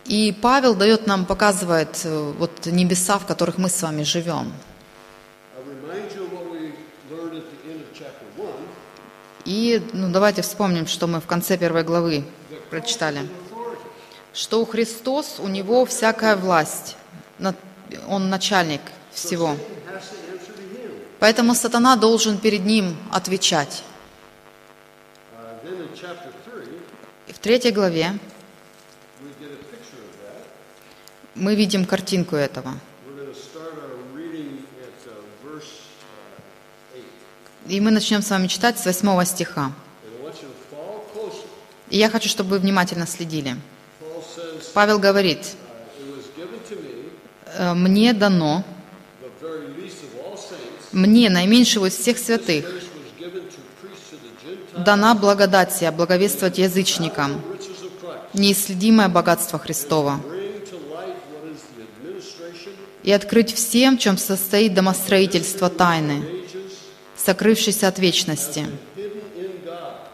[0.05, 4.51] И Павел дает нам, показывает э, вот небеса, в которых мы с вами живем.
[5.55, 6.73] I remind you of what we
[7.09, 8.51] learned at the end of chapter 1.
[9.45, 12.25] И ну, давайте вспомним, что мы в конце первой главы
[12.69, 13.27] прочитали.
[14.33, 16.97] Что у Христос, у Него всякая власть.
[18.07, 18.81] Он начальник
[19.13, 19.57] всего.
[21.19, 23.83] Поэтому сатана должен перед Ним отвечать.
[25.63, 26.63] Then in chapter 3,
[27.27, 28.17] И в третьей главе
[31.35, 32.73] мы видим картинку этого.
[33.05, 34.93] We're going to start our reading at
[35.43, 35.83] verse
[36.95, 37.03] 8.
[37.67, 39.71] И мы начнем с вами читать с 8 стиха.
[41.91, 43.57] И я хочу, чтобы вы внимательно следили.
[44.73, 45.55] Павел говорит,
[47.57, 48.63] «Э, «Мне дано,
[50.91, 52.65] мне, наименьшего из всех святых,
[54.77, 57.41] дана благодать сия, благовествовать язычникам,
[58.33, 60.19] неисследимое богатство Христова,
[63.03, 66.23] и открыть всем, в чем состоит домостроительство тайны,
[67.17, 68.67] сокрывшейся от вечности,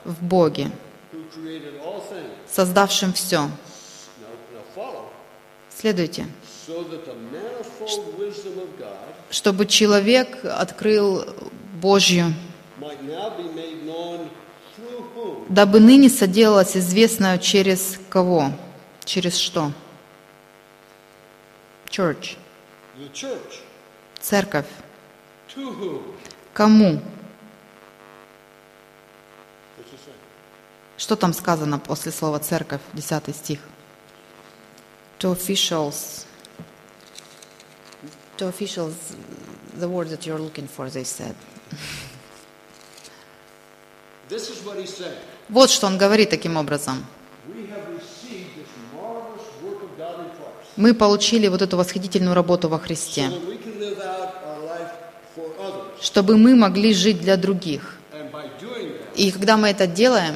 [0.06, 0.72] в Боге,
[2.50, 3.50] создавшим все.
[5.80, 6.26] Следуйте.
[6.68, 11.26] So that the manifold wisdom of God Чтобы человек открыл
[11.82, 12.34] Божью,
[15.50, 18.52] дабы ныне соделалось известно через кого?
[19.04, 19.72] Через что?
[21.90, 22.38] Church.
[24.20, 24.66] Церковь.
[26.54, 27.02] Кому?
[30.98, 33.60] Что там сказано после слова церковь, 10 стих?
[35.20, 36.27] To officials.
[38.38, 38.94] To officials,
[39.80, 41.36] the word that you're looking for, they said.
[44.30, 45.18] This is what he said.
[45.50, 47.06] Вот что он говорит таким образом.
[50.76, 53.32] Мы получили вот эту восхитительную работу во Христе,
[56.00, 57.98] чтобы мы могли жить для других.
[59.16, 60.36] И когда мы это делаем,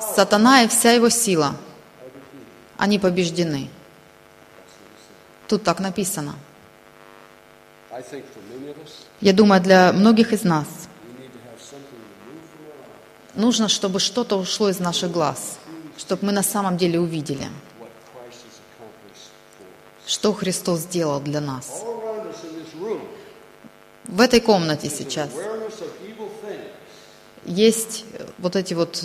[0.00, 1.56] сатана и вся его сила,
[2.78, 3.68] они побеждены.
[5.50, 6.36] Тут так написано.
[9.20, 10.68] Я думаю, для многих из нас
[13.34, 15.58] нужно, чтобы что-то ушло из наших глаз,
[15.98, 17.48] чтобы мы на самом деле увидели,
[20.06, 21.82] что Христос сделал для нас.
[24.04, 25.30] В этой комнате сейчас
[27.44, 28.04] есть
[28.38, 29.04] вот эти вот,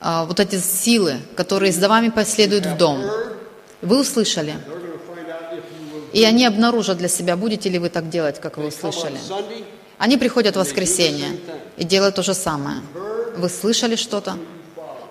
[0.00, 3.28] а, вот эти силы, которые за вами последуют в дом.
[3.80, 4.56] Вы услышали,
[6.12, 9.18] и они обнаружат для себя, будете ли вы так делать, как вы услышали.
[9.98, 11.38] Они приходят в воскресенье
[11.76, 12.78] и делают то же самое.
[13.36, 14.36] Вы слышали что-то,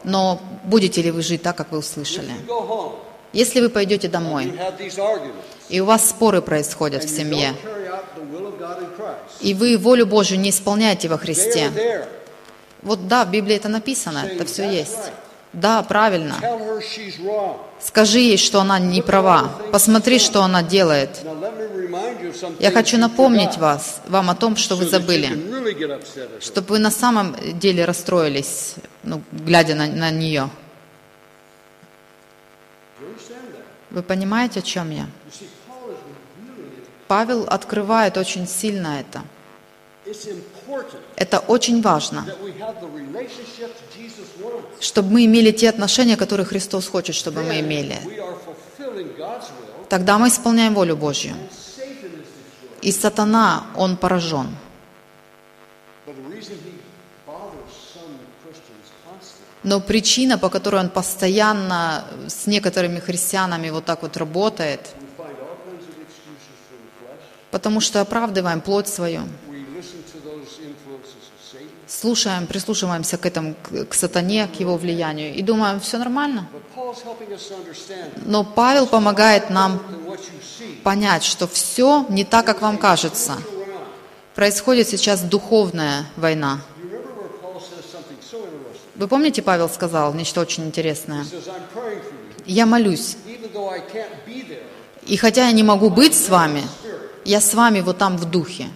[0.04, 2.32] но будете ли вы жить так, как вы услышали?
[3.34, 4.54] Если вы пойдете домой,
[5.70, 7.54] и у вас споры происходят в семье,
[9.42, 11.72] и вы волю Божью не исполняете во Христе,
[12.82, 15.12] вот да, в Библии это написано, это все есть.
[15.54, 16.36] Да, правильно.
[17.80, 19.52] Скажи ей, что она не права.
[19.72, 21.10] Посмотри, что она делает.
[22.60, 25.30] Я хочу напомнить вас, вам о том, что вы забыли,
[26.42, 30.50] чтобы вы на самом деле расстроились, ну, глядя на, на нее.
[33.90, 35.08] Вы понимаете, о чем я?
[37.08, 39.24] Павел открывает очень сильно это.
[41.16, 42.26] Это очень важно,
[44.80, 47.98] чтобы мы имели те отношения, которые Христос хочет, чтобы мы имели.
[49.90, 51.36] Тогда мы исполняем волю Божью.
[52.82, 54.48] И сатана, он поражен.
[59.64, 64.80] Но причина, по которой он постоянно с некоторыми христианами вот так вот работает,
[67.52, 69.24] потому что оправдываем плоть свою,
[71.88, 73.56] слушаем, прислушиваемся к этому,
[73.90, 76.48] к, сатане, к его влиянию и думаем, все нормально.
[78.26, 79.82] Но Павел помогает нам
[80.84, 83.34] понять, что все не так, как вам кажется.
[84.36, 86.62] Происходит сейчас духовная война.
[88.96, 91.26] Вы помните, Павел сказал нечто очень интересное?
[92.46, 93.18] Я молюсь,
[95.06, 96.64] и хотя я не могу быть с вами,
[97.26, 98.68] я с вами вот там в духе.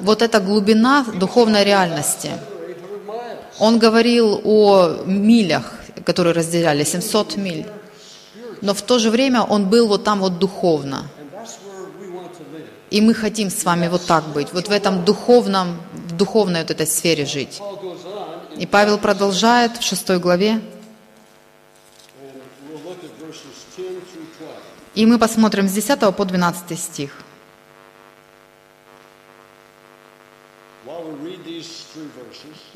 [0.00, 2.28] Вот эта глубина духовной реальности.
[2.28, 3.38] Or 800 miles.
[3.58, 5.74] Он говорил о милях,
[6.04, 7.66] которые разделяли, 700 миль.
[8.60, 11.06] Но в то же время он был вот там вот духовно.
[12.90, 16.70] И мы хотим с вами вот так быть, вот в этом духовном, в духовной вот
[16.70, 17.60] этой сфере жить.
[18.56, 20.62] И Павел продолжает в шестой главе, and
[22.66, 24.68] we'll look at verses 10 through 12.
[24.94, 27.10] и мы посмотрим с 10 по 12 стих.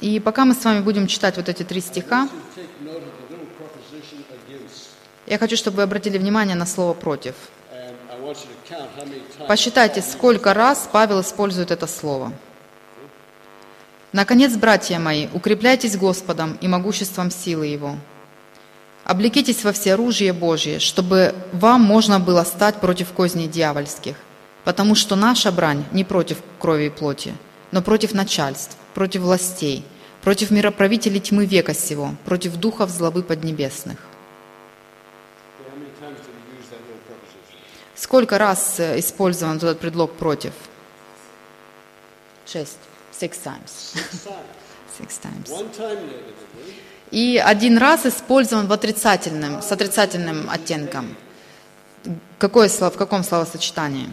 [0.03, 2.28] И пока мы с вами будем читать вот эти три стиха,
[5.28, 7.36] я хочу, чтобы вы обратили внимание на слово «против».
[9.46, 12.32] Посчитайте, сколько раз Павел использует это слово.
[14.12, 17.96] Наконец, братья мои, укрепляйтесь Господом и могуществом силы Его.
[19.05, 24.16] Облекитесь во всеоружие Божие, чтобы вам можно было стать против козней дьявольских,
[24.64, 27.34] потому что наша брань не против крови и плоти,
[27.70, 29.84] но против начальств, против властей,
[30.22, 33.98] против мироправителей тьмы века сего, против духов злобы поднебесных.
[37.94, 40.52] Сколько раз э, использован этот предлог против?
[42.46, 42.78] Шесть.
[43.12, 43.94] Six times.
[44.98, 45.48] Six times.
[47.12, 51.14] И один раз использован в отрицательном, с отрицательным оттенком.
[52.38, 54.08] Какое слово, в каком словосочетании?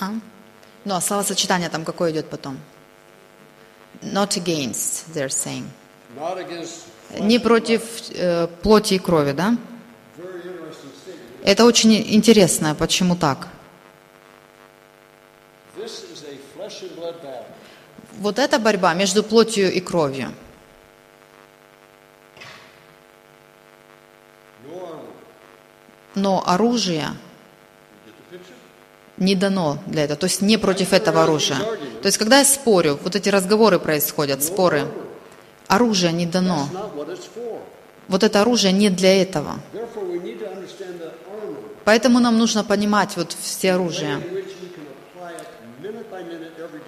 [0.00, 0.12] А?
[0.84, 2.58] Ну, а словосочетание там какое идет потом?
[4.02, 5.66] Not against, they're saying.
[6.16, 6.84] not against.
[7.18, 9.56] Не против э, плоти и крови, да?
[11.42, 13.48] Это очень интересно, почему так.
[18.18, 20.32] Вот эта борьба между плотью и кровью.
[26.14, 27.16] Но оружие
[28.06, 28.54] You get the picture?
[29.20, 31.58] Не дано для этого, то есть не против этого оружия.
[32.02, 34.86] То есть, когда я спорю, вот эти разговоры происходят, споры,
[35.66, 36.68] оружие не дано.
[38.08, 39.60] Вот это оружие не для этого.
[41.84, 44.20] Поэтому нам нужно понимать вот все оружия.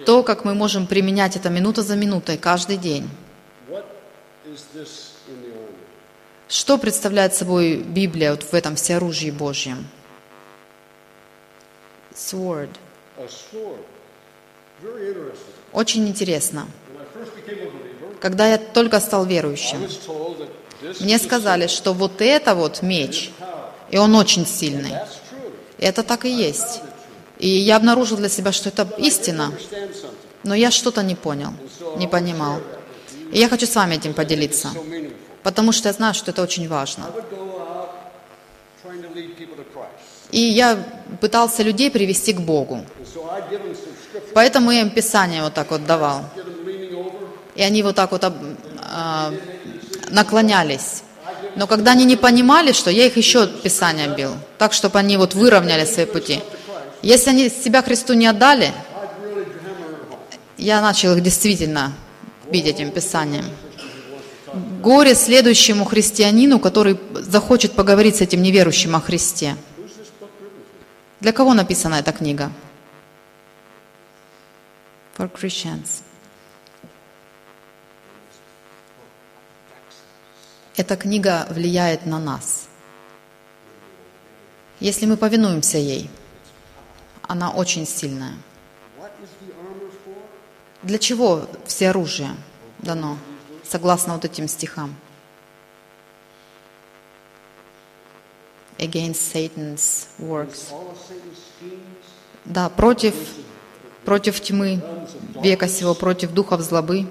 [0.05, 3.09] То, как мы можем применять это минута за минутой, каждый день.
[6.47, 9.87] Что представляет собой Библия вот в этом всеоружии Божьем?
[12.21, 12.69] Sword.
[15.73, 16.67] Очень интересно.
[18.19, 19.87] Когда я только стал верующим,
[20.99, 23.31] мне сказали, что вот это вот меч,
[23.89, 24.93] и он очень сильный.
[25.77, 26.81] И это так и есть.
[27.39, 29.51] И я обнаружил для себя, что это истина,
[30.43, 31.53] но я что-то не понял,
[31.97, 32.59] не понимал.
[33.31, 34.69] И я хочу с вами этим поделиться,
[35.41, 37.05] потому что я знаю, что это очень важно.
[40.31, 40.77] И я
[41.19, 42.85] пытался людей привести к Богу.
[44.33, 46.23] Поэтому я им Писание вот так вот давал.
[47.55, 49.33] И они вот так вот а,
[50.09, 51.03] наклонялись.
[51.55, 55.33] Но когда они не понимали, что я их еще Писание бил, так, чтобы они вот
[55.33, 56.39] выровняли свои пути.
[57.01, 58.71] Если они себя Христу не отдали,
[60.57, 61.91] я начал их действительно
[62.51, 63.45] бить этим Писанием.
[64.81, 69.55] Горе следующему христианину, который захочет поговорить с этим неверующим о Христе.
[71.21, 72.51] Для кого написана эта книга?
[75.15, 76.01] For Christians.
[80.75, 82.67] Эта книга влияет на нас.
[84.79, 86.09] Если мы повинуемся ей,
[87.27, 88.33] она очень сильная.
[90.81, 92.35] Для чего все оружие
[92.79, 93.19] дано,
[93.63, 94.95] согласно вот этим стихам?
[98.81, 100.73] Against Satan's works.
[102.45, 103.13] Да, против,
[104.03, 104.81] против тьмы
[105.41, 107.07] века сего, против духов злобы.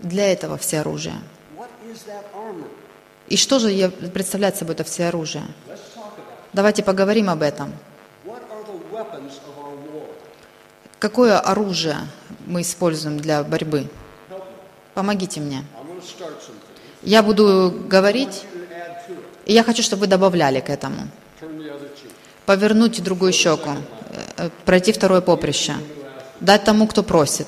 [0.00, 1.20] Для этого все оружие.
[3.28, 5.44] И что же представляет собой это все оружие?
[6.54, 7.74] Давайте поговорим об этом.
[10.98, 11.98] Какое оружие
[12.46, 13.90] мы используем для борьбы?
[14.94, 15.62] Помогите мне.
[17.06, 18.44] Я буду говорить,
[19.44, 21.08] и я хочу, чтобы вы добавляли к этому.
[22.46, 23.70] Повернуть другую щеку,
[24.36, 25.74] э, пройти второе поприще,
[26.40, 27.46] дать тому, кто просит.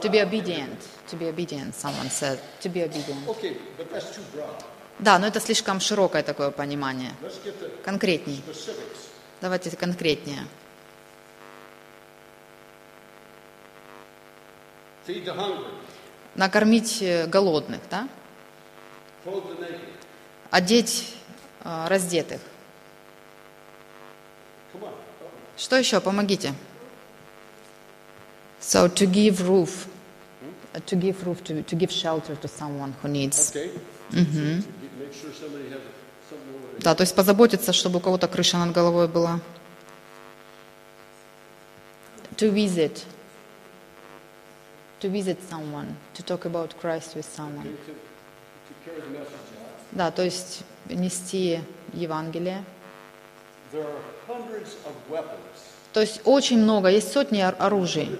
[0.00, 0.78] To be obedient.
[1.10, 2.38] To be obedient, someone said.
[2.62, 3.26] To be obedient.
[3.26, 4.54] Okay, but that's too broad.
[5.00, 7.10] Да, но это слишком широкое такое понимание.
[7.84, 8.40] Конкретней.
[9.40, 10.46] Давайте конкретнее.
[16.34, 18.08] Накормить э, голодных, да?
[20.50, 21.14] Одеть
[21.64, 22.40] э, раздетых.
[25.56, 26.00] Что еще?
[26.00, 26.54] Помогите.
[28.60, 29.86] So to give roof,
[30.72, 33.50] uh, to give roof, to, to give shelter to someone who needs.
[33.50, 33.70] Okay?
[34.12, 34.64] Mm-hmm.
[36.78, 39.40] Да, то есть позаботиться, чтобы у кого-то крыша над головой была.
[42.36, 43.04] To visit.
[45.02, 45.96] To visit someone.
[46.14, 47.76] To talk about Christ with someone.
[49.90, 51.60] Да, то есть нести
[51.92, 52.64] Евангелие.
[55.92, 58.18] То есть очень много, есть сотни ор- оружий,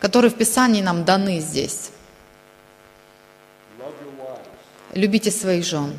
[0.00, 1.90] которые в Писании нам даны здесь.
[4.92, 5.98] Любите своих жен,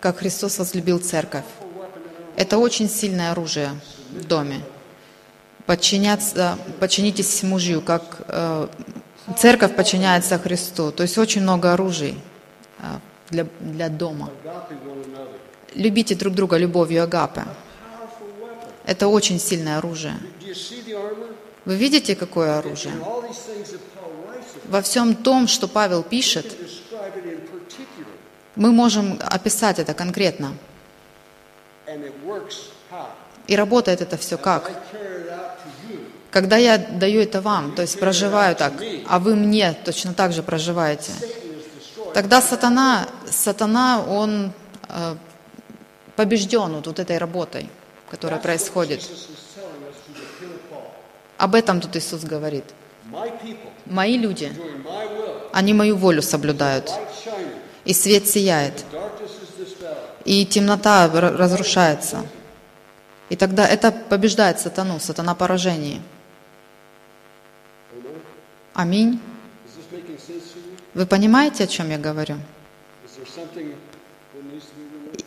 [0.00, 1.44] как Христос возлюбил церковь.
[2.36, 3.70] Это очень сильное оружие
[4.10, 4.60] в доме.
[5.70, 8.66] Подчиняться, подчинитесь мужью, как э,
[9.36, 10.90] церковь подчиняется Христу.
[10.90, 12.16] То есть очень много оружий
[12.80, 12.98] э,
[13.30, 14.30] для, для дома.
[15.76, 17.44] Любите друг друга любовью агапы.
[18.84, 20.14] Это очень сильное оружие.
[21.64, 22.94] Вы видите, какое оружие?
[24.64, 26.46] Во всем том, что Павел пишет,
[28.56, 30.52] мы можем описать это конкретно.
[33.46, 34.72] И работает это все как?
[34.92, 36.19] carry it out to you.
[36.30, 38.74] Когда я даю это вам, то есть проживаю так,
[39.08, 41.12] а вы мне точно так же проживаете,
[42.14, 44.52] тогда сатана, сатана, он
[44.88, 45.16] э,
[46.14, 47.68] побежден вот, вот этой работой,
[48.10, 49.10] которая происходит.
[51.36, 52.64] Об этом тут Иисус говорит.
[53.86, 54.52] Мои люди,
[55.52, 56.92] они мою волю соблюдают,
[57.84, 58.84] и свет сияет,
[60.24, 62.24] и темнота разрушается.
[63.30, 66.00] И тогда это побеждает сатану, сатана поражение.
[68.74, 69.20] Аминь.
[70.94, 72.36] Вы понимаете, о чем я говорю?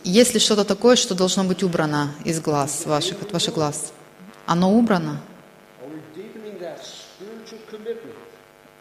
[0.02, 3.92] Есть ли что-то такое, что должно быть убрано из глаз ваших, от ваших глаз?
[4.46, 5.20] Оно убрано?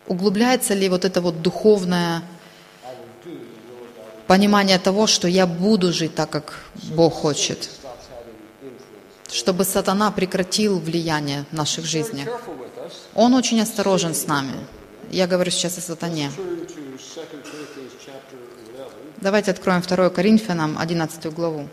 [0.07, 2.23] Углубляется ли вот это вот духовное
[4.27, 6.59] понимание того, что я буду жить так, как
[6.95, 7.69] Бог хочет,
[9.31, 12.27] чтобы сатана прекратил влияние в наших жизнях?
[13.15, 14.53] Он очень осторожен с нами.
[15.11, 16.31] Я говорю сейчас о сатане.
[16.35, 18.37] Turn to 2 Corinthians chapter
[18.73, 18.93] 11.
[19.21, 21.67] Давайте откроем 2 Коринфянам, 11 главу.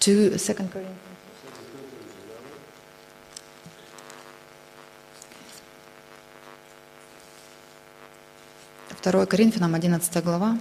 [0.00, 1.12] To 2 Corinthians.
[9.02, 10.56] 2 Коринфянам, 11 глава.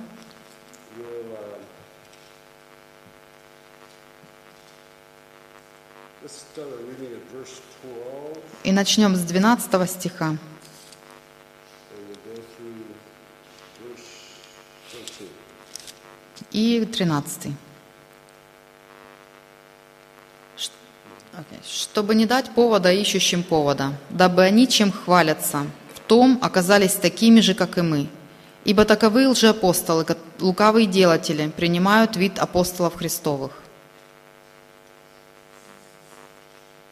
[8.64, 10.38] И начнем с 12 стиха and
[11.97, 12.86] we'll go through
[13.82, 14.05] verse
[14.91, 15.30] 13.
[16.51, 17.53] и 13.
[20.57, 20.72] Ш-
[21.34, 21.59] окей.
[21.66, 27.55] Чтобы не дать повода ищущим повода, дабы они чем хвалятся, в том оказались такими же,
[27.55, 28.09] как и мы.
[28.64, 30.05] Ибо таковы лжеапостолы,
[30.39, 33.51] лукавые делатели, принимают вид апостолов Христовых.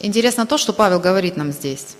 [0.00, 1.96] Интересно то, что Павел говорит нам здесь,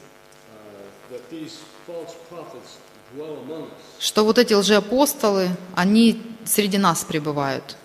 [3.16, 3.68] uh,
[3.98, 7.76] что вот эти лжеапостолы, они среди нас пребывают.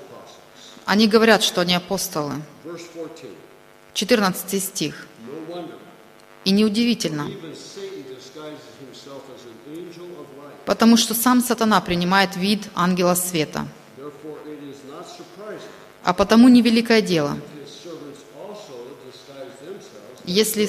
[0.00, 0.38] Apostles.
[0.84, 2.34] Они говорят, что они апостолы.
[2.64, 3.30] Verse 14.
[3.94, 5.06] 14 стих.
[6.44, 7.30] И неудивительно,
[10.66, 13.66] потому что сам сатана принимает вид ангела света.
[16.02, 17.38] А потому невеликое дело,
[20.24, 20.68] если,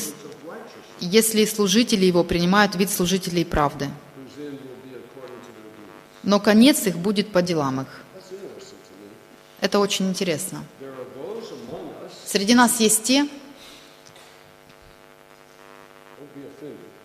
[0.99, 3.89] если служители его принимают вид служителей правды.
[6.23, 7.87] Но конец их будет по делам их.
[9.61, 10.63] Это очень интересно.
[12.25, 13.27] Среди нас есть те,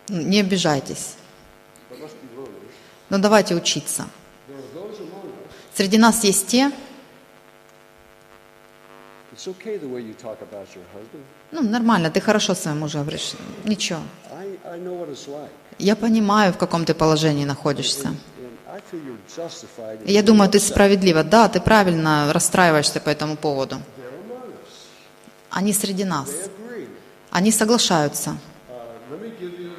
[0.08, 1.14] не обижайтесь,
[1.88, 2.72] but let's be learners.
[3.10, 4.06] Но давайте учиться.
[5.74, 6.72] Среди нас есть те,
[11.52, 13.32] ну нормально, ты хорошо своему мужу говоришь,
[13.64, 14.00] ничего.
[15.78, 18.14] Я понимаю, в каком ты положении находишься.
[20.04, 21.22] Я думаю, ты справедливо.
[21.22, 23.80] Да, ты правильно расстраиваешься по этому поводу.
[25.50, 26.28] Они среди нас.
[27.30, 28.36] Они соглашаются.
[28.68, 28.74] Uh,
[29.10, 29.72] let me give you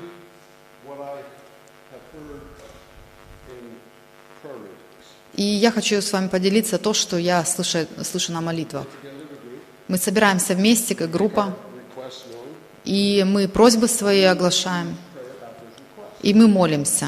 [0.88, 1.20] what I
[1.92, 2.42] have heard
[3.50, 3.76] in
[4.42, 5.08] prayer meetings.
[5.42, 8.86] И я хочу с вами поделиться то, что я слышу, слышу на молитвах.
[9.88, 11.58] Мы собираемся вместе, как группа,
[12.86, 14.96] и мы просьбы свои оглашаем.
[16.22, 17.08] И мы молимся.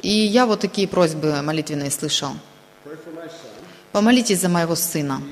[0.00, 2.32] И я вот такие просьбы молитвенные слышал.
[3.92, 5.22] Помолитесь за моего сына.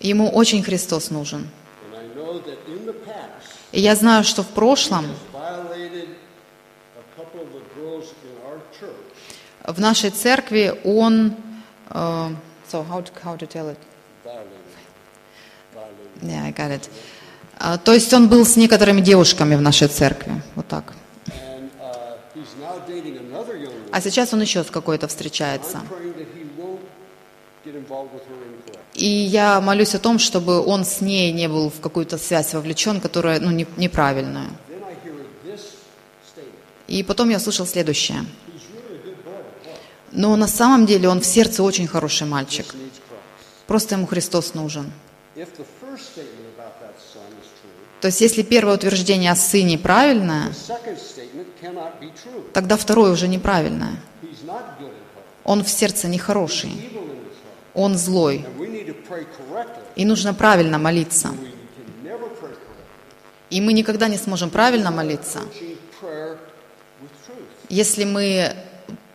[0.00, 1.48] Ему очень Христос нужен.
[3.72, 6.08] И я знаю, что в прошлом has violated
[6.96, 9.12] a couple of the girls in our church.
[9.72, 11.34] В нашей церкви он...
[11.90, 12.28] э,
[12.70, 13.78] so how to, how to tell it?
[16.22, 16.88] Yeah, I got it.
[17.58, 20.42] А, то есть он был с некоторыми девушками в нашей церкви.
[20.54, 20.92] Вот так.
[21.26, 22.16] And uh.
[23.92, 25.80] А сейчас он еще с какой-то встречается.
[28.94, 33.00] И я молюсь о том, чтобы он с ней не был в какую-то связь вовлечен,
[33.00, 34.48] которая ну, не- statement.
[36.88, 38.24] И потом я услышал следующее.
[40.12, 42.66] Но на самом деле он в сердце очень хороший мальчик.
[43.66, 44.92] Просто ему Христос нужен.
[48.00, 50.52] То есть если первое утверждение о сыне правильное,
[52.52, 53.96] тогда второе уже неправильное.
[55.44, 56.90] Он в сердце нехороший.
[57.74, 58.44] Он злой.
[59.96, 61.30] И нужно правильно молиться.
[63.48, 65.40] И мы никогда не сможем правильно молиться,
[67.68, 68.56] если мы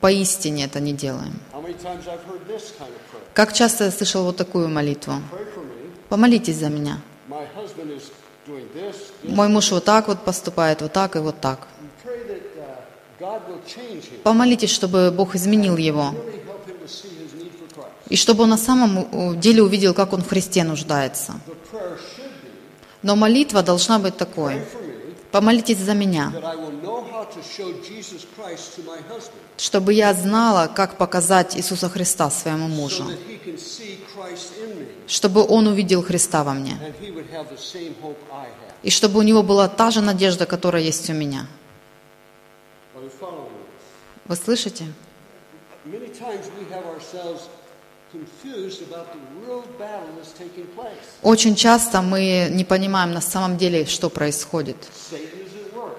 [0.02, 1.40] поистине это не делаем.
[3.34, 5.14] Как часто я слышал вот такую молитву?
[6.10, 7.00] Помолитесь за меня.
[9.24, 11.68] Мой муж вот так вот поступает, вот так и вот так.
[13.20, 14.22] Uh.
[14.24, 16.14] Помолитесь, чтобы Бог изменил его.
[18.10, 21.34] И чтобы он на самом деле увидел, как он в Христе нуждается.
[23.02, 24.62] Но молитва должна быть такой.
[25.38, 26.34] Помолитесь за меня,
[29.56, 33.06] чтобы я знала, как показать Иисуса Христа своему мужу.
[35.06, 36.76] Чтобы он увидел Христа во мне.
[38.82, 41.46] И чтобы у него была та же надежда, которая есть у меня.
[44.26, 44.86] Вы слышите?
[51.22, 54.78] Очень часто мы не понимаем на самом деле, что происходит.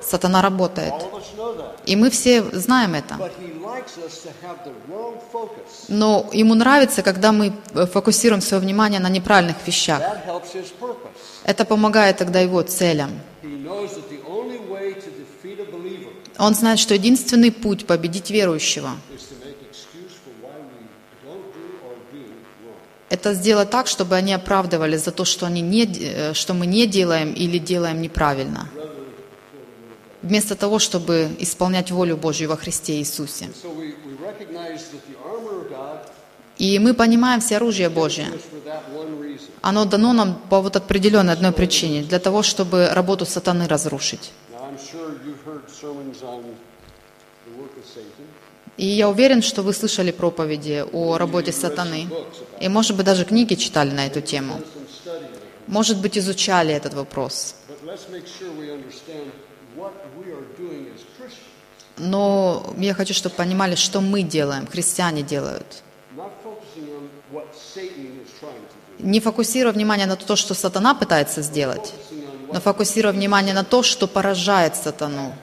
[0.00, 0.94] Сатана работает.
[1.86, 3.18] И мы все знаем это.
[5.88, 10.02] Но ему нравится, когда мы э, фокусируем свое внимание на неправильных вещах.
[11.44, 13.10] Это помогает тогда его целям.
[16.38, 20.86] Он знает, что единственный путь победить верующего is to make excuse for why we
[21.26, 22.22] don't do or do
[22.62, 22.78] wrong.–
[23.10, 26.86] это сделать так, чтобы они оправдывали за то, что, они не, э, что мы не
[26.86, 28.68] делаем или делаем неправильно.
[30.22, 33.48] Вместо того, чтобы исполнять волю Божью во Христе Иисусе.
[36.58, 38.26] И мы понимаем все оружие Божье.
[39.62, 44.32] Оно дано нам по вот определенной одной причине, для того, чтобы работу сатаны разрушить.
[48.78, 52.08] И я уверен, что вы слышали проповеди о работе сатаны.
[52.60, 54.60] И, может быть, даже книги читали на эту тему.
[55.66, 57.56] Может быть, изучали этот вопрос.
[61.98, 65.82] Но я хочу, чтобы понимали, что мы делаем, христиане делают.
[69.00, 71.92] Не фокусируя внимание на то, что сатана пытается сделать,
[72.52, 75.34] но фокусируя внимание на то, что поражает сатану.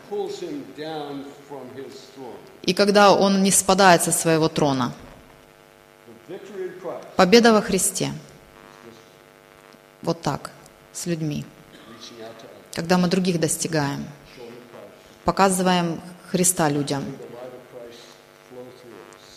[2.66, 4.94] И когда он не спадает со своего трона.
[7.16, 8.12] Победа во Христе.
[10.02, 10.52] Вот так,
[10.92, 11.46] с людьми.
[12.74, 14.06] Когда мы других достигаем,
[15.24, 16.02] показываем
[16.32, 17.06] Христа людям.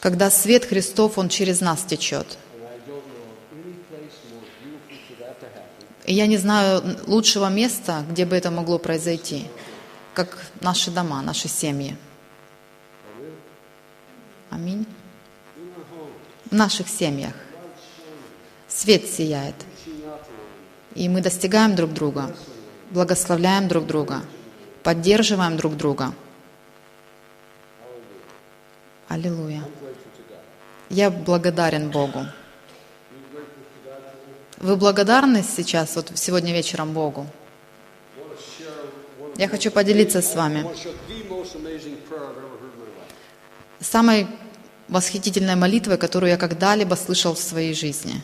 [0.01, 2.39] Когда свет Христов, он через нас течет.
[6.07, 9.47] И я не знаю лучшего места, где бы это могло произойти,
[10.15, 11.97] как наши дома, наши семьи.
[14.51, 14.87] Аминь.
[16.51, 17.35] В наших семьях
[18.67, 19.55] свет сияет,
[20.95, 22.35] и мы достигаем друг друга,
[22.91, 24.23] благословляем друг друга,
[24.83, 26.15] поддерживаем друг друга.
[29.09, 29.63] Аллилуйя.
[30.89, 32.25] Я благодарен Богу.
[34.57, 37.27] Вы благодарны сейчас, вот сегодня вечером Богу?
[39.37, 40.67] Я хочу поделиться с вами
[43.81, 44.27] самой
[44.89, 48.21] восхитительной молитвой, которую я когда-либо слышал в своей жизни.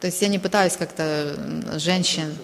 [0.00, 1.36] То есть я не пытаюсь как-то
[1.78, 2.36] женщин.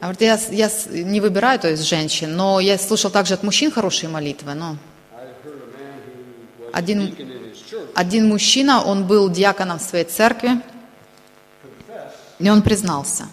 [0.00, 4.08] А я, я не выбираю, то есть женщин, но я слышал также от мужчин хорошие
[4.08, 4.54] молитвы.
[4.54, 4.76] Но
[6.72, 7.14] Один-
[7.94, 10.60] один мужчина, он был диаконом в своей церкви,
[12.38, 13.26] И он признался.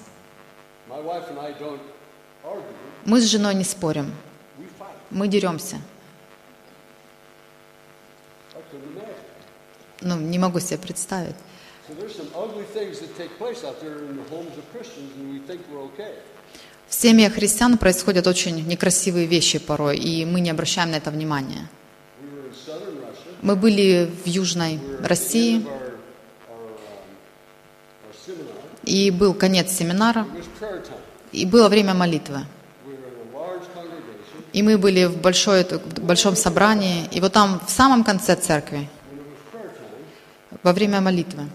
[3.05, 4.11] Мы с женой не спорим,
[5.11, 5.77] мы деремся.
[10.01, 11.35] Ну, не могу себе представить.
[16.87, 21.69] В семьях христиан происходят очень некрасивые вещи порой, и мы не обращаем на это внимания.
[23.43, 25.69] Мы были в Южной России, um,
[28.83, 30.25] и был конец семинара,
[31.31, 32.45] и было время молитвы.
[34.55, 35.65] И мы были в большой,
[36.01, 38.87] большом собрании, и вот там, в самом конце церкви,
[40.63, 41.49] во время молитвы,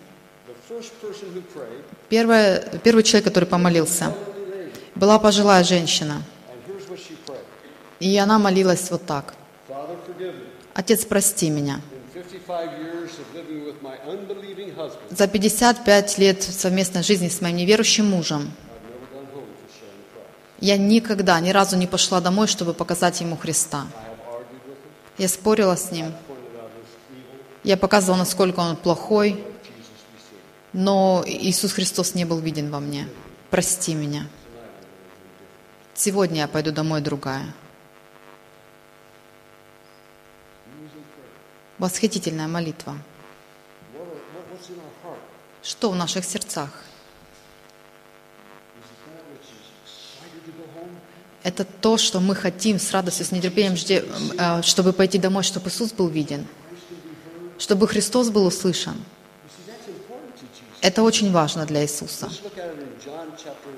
[2.10, 4.14] первое, первый человек, который помолился,
[4.94, 6.22] была пожилая женщина,
[8.00, 9.32] и она молилась вот так.
[10.74, 11.80] «Отец, прости меня.
[12.14, 17.40] In 55 years of living with my unbelieving husband, За 55 лет совместной жизни с
[17.40, 18.52] моим неверующим мужем
[20.60, 23.86] я никогда, ни разу не пошла домой, чтобы показать ему Христа.
[25.18, 26.12] Я спорила с ним,
[27.62, 29.44] я показывала, насколько он плохой,
[30.72, 33.06] но Иисус Христос не был виден во мне.
[33.50, 34.26] Прости меня.
[35.94, 37.52] Сегодня я пойду домой другая.
[41.76, 42.96] Восхитительная молитва.
[45.62, 46.70] Что в наших сердцах?
[48.78, 50.96] Is it that which is excited to go home?
[51.42, 53.74] Это то, что мы хотим с радостью, с нетерпением,
[54.38, 56.46] э, чтобы пойти домой, чтобы Иисус был виден,
[57.58, 58.96] чтобы Христос был услышан.
[60.82, 62.26] Это очень важно для Иисуса.
[62.26, 63.70] Let's look at it in John chapter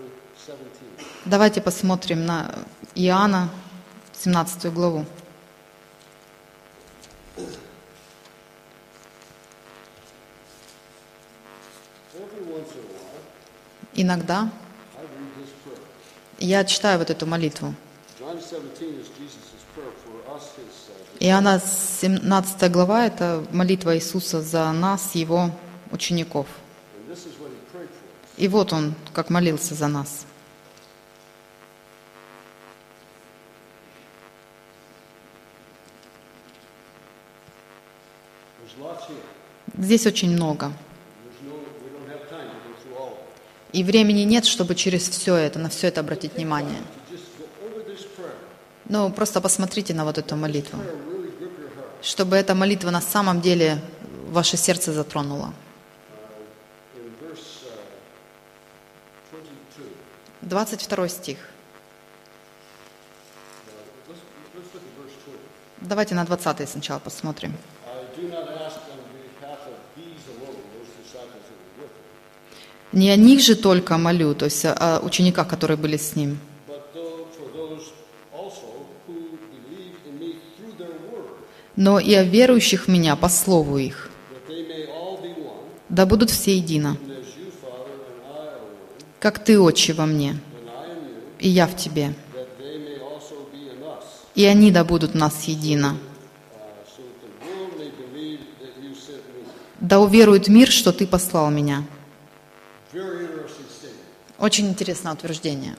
[0.46, 1.06] 17.
[1.24, 2.52] Давайте посмотрим на
[2.94, 3.48] Иоанна,
[4.12, 5.04] 17 главу.
[13.94, 14.50] Иногда
[14.96, 15.78] I read this prayer.
[16.46, 17.74] Я читаю вот эту молитву.
[18.18, 24.72] John 17 is Jesus' prayer for us, his Иоанна 17 глава– это молитва Иисуса за
[24.72, 25.50] нас, Его
[25.92, 26.46] учеников.
[28.36, 30.26] И вот Он, как молился за нас.
[39.78, 40.72] Здесь очень много.
[43.72, 46.82] И времени нет, чтобы через все это, на все это обратить внимание.
[48.88, 50.78] Но просто посмотрите на вот эту молитву,
[52.02, 53.78] чтобы эта молитва на самом деле
[54.28, 55.54] ваше сердце затронула.
[56.96, 57.64] In verse
[59.32, 59.38] uh,
[60.42, 61.38] 22, 22 стих.
[64.08, 64.20] let's,
[64.54, 65.88] let's look at verse 20.
[65.88, 67.54] Давайте на 20 сначала посмотрим.
[67.86, 72.02] I do not ask on behalf of these alone, those disciples who were with him,
[72.92, 76.38] Не о них же только молю, то есть о учениках, которые были с ним,
[81.74, 84.10] но и о верующих в меня по слову их.
[85.88, 86.96] Да будут все едино,
[89.18, 90.38] как ты, Отче, во мне,
[91.38, 92.14] и я в тебе.
[94.34, 95.96] И они да будут нас едино.
[95.96, 95.98] uh.
[99.80, 101.84] Да уверует мир, что ты послал меня.
[104.38, 105.76] Очень интересное утверждение.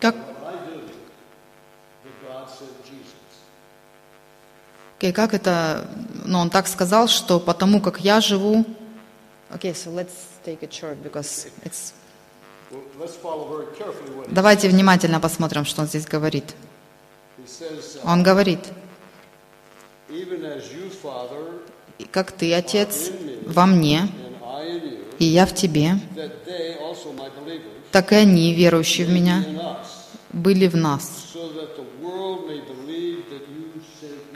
[0.00, 0.14] Как,
[5.00, 5.88] и как это,
[6.24, 8.64] ну, он так сказал, что потому как я живу...
[9.50, 10.12] Okay, so let's
[10.44, 11.94] take it short, because it's...
[14.28, 16.54] Давайте внимательно посмотрим, что он здесь говорит.
[17.38, 18.86] Uh, Он говорит, even as you, Father,
[19.97, 19.97] «И
[22.10, 23.10] как ты, Отец,
[23.46, 24.08] во мне,
[25.18, 25.92] и я в тебе,
[27.90, 29.44] так и они, верующие в меня,
[30.32, 31.34] были в нас,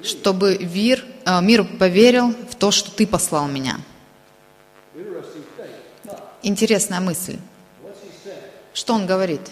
[0.02, 3.78] чтобы мир, э, мир поверил в то, что ты послал меня.
[6.42, 7.38] Интересная мысль.
[8.74, 9.42] Что он говорит?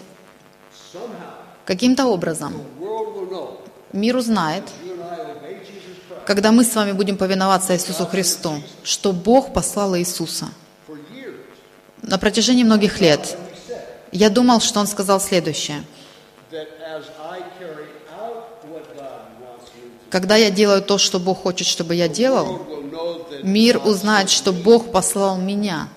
[1.65, 2.53] Каким-то образом
[3.93, 8.05] мир узнает, you and I obey Jesus Christ когда мы с вами будем повиноваться Иисусу
[8.05, 10.49] Христу, что Бог послал Иисуса.
[12.01, 13.37] На протяжении многих лет
[14.11, 15.83] я думал, что он сказал следующее.
[20.09, 22.65] Когда я делаю то, что Бог хочет, чтобы я делал,
[23.43, 24.51] мир узнает, что.
[24.51, 25.87] Бог послал меня.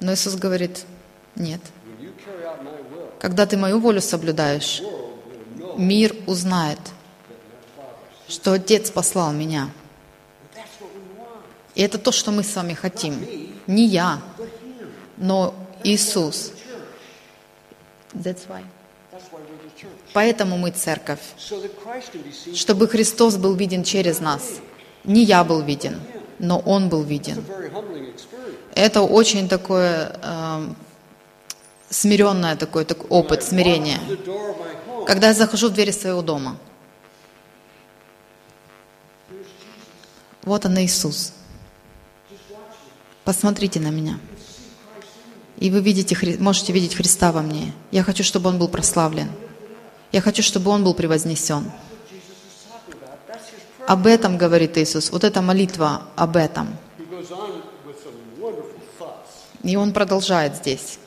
[0.00, 0.84] Но Иисус говорит,
[1.34, 1.60] нет.
[3.18, 4.82] Когда ты мою волю соблюдаешь,
[5.78, 6.78] мир узнает,
[8.28, 9.70] что Отец послал меня.
[11.74, 13.26] И это то, что мы с вами хотим.
[13.66, 14.20] Не я,
[15.16, 15.54] но
[15.84, 16.52] Иисус.
[18.14, 18.64] That's why.
[20.12, 21.20] Поэтому мы церковь.
[22.54, 24.60] Чтобы Христос был виден через нас.
[25.04, 26.00] Не я был виден,
[26.38, 27.44] но Он был виден.
[28.74, 30.76] Это очень такое эм,
[31.88, 34.00] смиренное такой, так- опыт смирения.
[35.06, 36.56] Когда я захожу в двери своего дома,
[39.30, 40.35] Here's Jesus.
[40.46, 41.32] Вот он Иисус.
[43.24, 44.18] Посмотрите на меня.
[45.58, 47.72] И вы видите, можете видеть Христа во мне.
[47.90, 49.28] Я хочу, чтобы Он был прославлен.
[50.12, 51.70] Я хочу, чтобы Он был превознесен.
[53.86, 55.10] Об этом говорит Иисус.
[55.10, 56.76] Вот эта молитва об этом.
[59.64, 60.98] И Он продолжает здесь.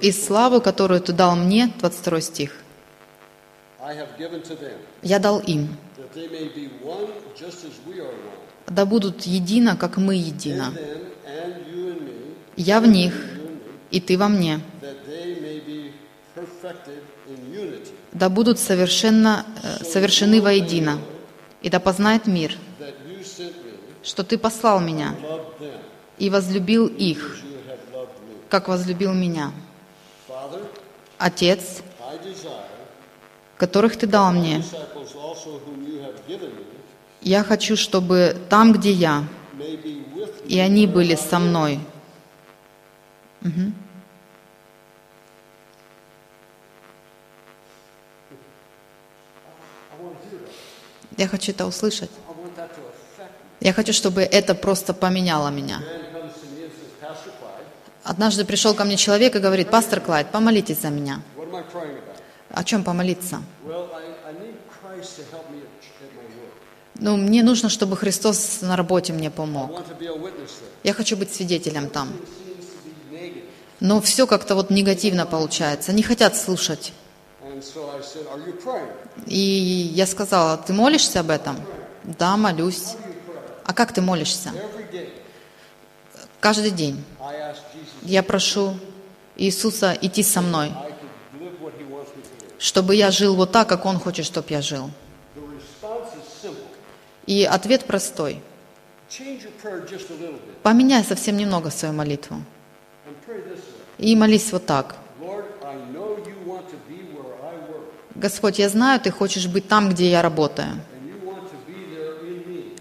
[0.00, 2.66] «И славу, которую Ты дал мне», 22 стих, I have given to
[3.70, 3.77] them,
[5.02, 5.76] «Я дал им,
[8.66, 10.74] да будут едино, как мы едино.
[12.56, 13.14] Я в них,
[13.90, 14.60] и Ты во мне,
[18.12, 20.98] да будут совершенно, э, совершены воедино,
[21.62, 22.56] и да познает мир,
[24.02, 25.14] что Ты послал меня
[26.18, 27.38] и возлюбил их,
[28.48, 29.52] как возлюбил меня.
[31.18, 31.82] Отец,
[33.58, 34.64] которых Ты дал мне,
[37.20, 39.24] я хочу, чтобы там, где я,
[40.46, 41.80] и они были со мной.
[43.42, 43.88] That.
[51.18, 52.10] Я хочу это услышать.
[53.60, 55.82] Я хочу, чтобы это просто поменяло меня.
[58.04, 61.20] Однажды пришел ко мне человек и говорит, пастор Клайд, помолитесь за меня.
[62.58, 63.40] О чем помолиться?
[66.96, 69.80] Ну, мне нужно, чтобы Христос на работе мне помог.
[70.82, 72.08] Я хочу быть свидетелем там.
[73.78, 75.92] Но все как-то вот негативно получается.
[75.92, 76.92] Не хотят слушать.
[79.26, 79.38] И
[79.94, 81.60] я сказала, ты молишься об этом?
[82.02, 82.96] Да, молюсь.
[83.66, 84.52] А как ты молишься?
[86.40, 87.04] Каждый день.
[88.02, 88.76] Я прошу
[89.36, 92.47] Иисуса идти со мной, I could live what he wants me to live.
[92.58, 94.90] Чтобы я жил вот так, как Он хочет, чтобы я жил.
[97.26, 98.40] И ответ простой.
[100.62, 102.42] Поменяй совсем немного свою молитву.
[103.98, 104.96] И молись вот так.
[108.14, 110.80] Господь, я знаю, ты хочешь быть там, где я работаю.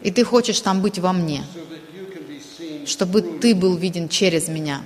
[0.02, 1.44] И ты хочешь там быть во мне,
[2.86, 4.82] чтобы ты был виден через меня.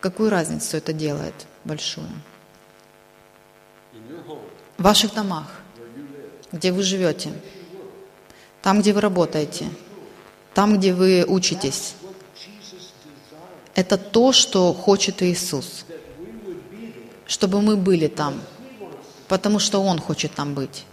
[0.00, 1.34] Какую разницу это делает
[1.64, 2.08] большую?
[4.78, 5.46] В ваших домах,
[6.50, 7.32] где вы живете,
[8.62, 9.68] там, где вы работаете,
[10.54, 11.94] там, где вы учитесь.
[13.74, 15.84] Это то, что хочет Иисус,
[17.26, 18.40] чтобы мы были там,
[19.28, 20.84] потому что Он хочет там быть.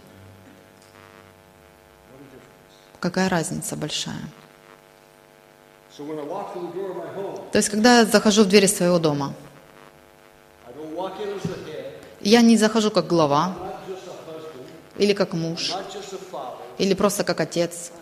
[3.00, 4.20] Какая разница большая?
[7.52, 9.34] То есть, когда я захожу в двери своего дома,
[12.20, 13.56] я не захожу как глава,
[14.98, 15.72] или как муж,
[16.78, 17.92] или просто как отец.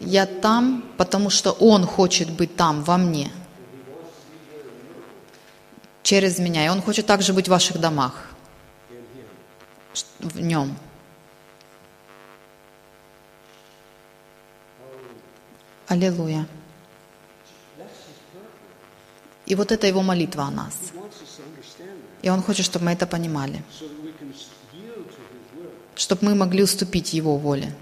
[0.00, 3.30] Я там, потому что Он хочет быть там, во мне,
[6.02, 6.66] через меня.
[6.66, 8.28] И Он хочет также быть в ваших домах,
[10.20, 10.76] в Нем.
[15.88, 16.46] Аллилуйя.
[19.46, 20.74] И вот это Его молитва о нас.
[22.22, 23.62] И Он хочет, чтобы мы это понимали,
[25.94, 27.72] чтобы мы могли уступить Его воле.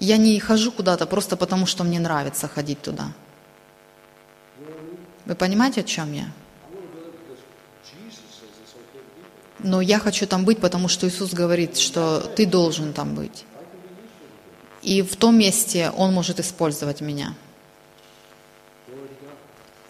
[0.00, 3.12] Я не хожу куда-то просто потому, что мне нравится ходить туда.
[5.24, 6.32] Вы понимаете, о чем я?
[9.58, 13.46] Но я хочу там быть, потому что Иисус говорит, что ты должен там быть.
[14.82, 17.34] И в том месте Он может использовать меня.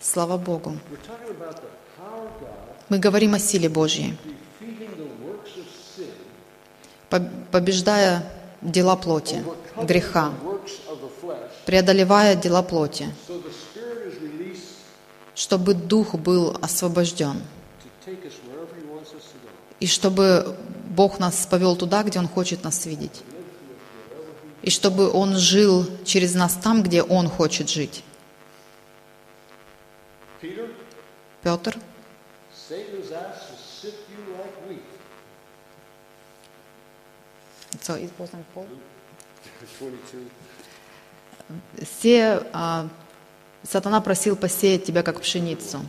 [0.05, 0.79] Слава Богу.
[2.91, 4.19] Мы говорим о силе Божьей,
[7.51, 9.43] побеждая дела плоти,
[9.83, 10.35] греха,
[11.65, 13.09] преодолевая дела плоти,
[15.35, 17.41] чтобы Дух был освобожден,
[19.81, 20.55] и чтобы
[20.91, 23.23] Бог нас повел туда, где Он хочет нас видеть,
[24.61, 28.05] и чтобы Он жил через нас там, где Он хочет жить.
[28.05, 28.71] Peter, Петр, Satan is asked to
[29.07, 30.33] sift you like
[34.69, 34.83] wheat.
[37.81, 38.67] so it wasn't Paul.
[39.79, 40.29] 22.
[41.83, 42.89] Все, а,
[43.63, 45.81] сатана просил посеять тебя как пшеницу.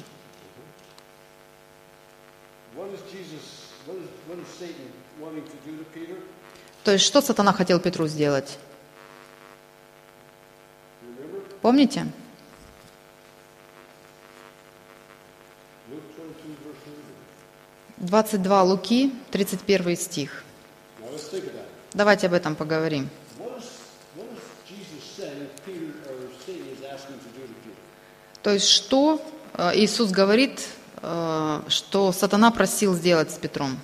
[6.84, 8.58] То есть что сатана хотел Петру сделать?
[11.62, 12.06] Помните?
[17.98, 20.44] 22 Луки, 31 стих.
[21.94, 23.10] Давайте об этом поговорим.
[28.44, 29.22] То есть что
[29.54, 30.68] э, Иисус говорит,
[31.02, 33.80] э, что сатана просил сделать с Петром?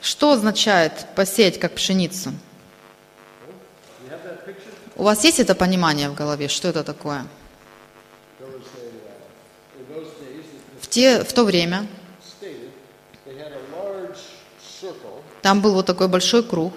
[0.00, 2.32] Что означает посеять как пшеницу?
[4.96, 7.26] У вас есть это понимание в голове, что это такое?
[8.40, 11.86] There was a, uh, in those days, it В, те, в то время
[15.42, 16.72] там был вот такой большой круг.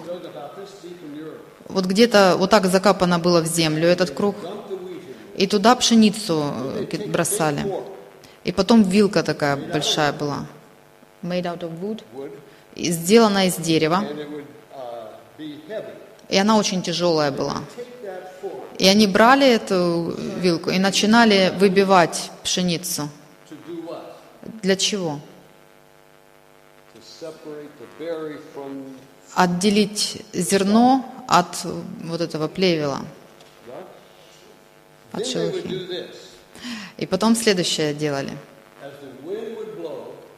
[1.68, 4.34] Вот где-то вот так закапано было в землю этот круг.
[5.36, 6.52] И туда пшеницу
[6.90, 7.62] э, бросали.
[8.42, 10.46] И потом вилка такая большая была.
[11.22, 12.02] Made out of wood.
[12.74, 14.04] сделана из дерева.
[16.28, 17.62] И она очень тяжелая была.
[18.78, 23.08] И они брали эту вилку и начинали выбивать пшеницу.
[24.62, 25.20] Для чего?
[29.34, 31.64] Отделить зерно от
[32.04, 33.00] вот этого плевела,
[35.12, 36.08] от шелухи.
[36.96, 38.36] И потом следующее делали.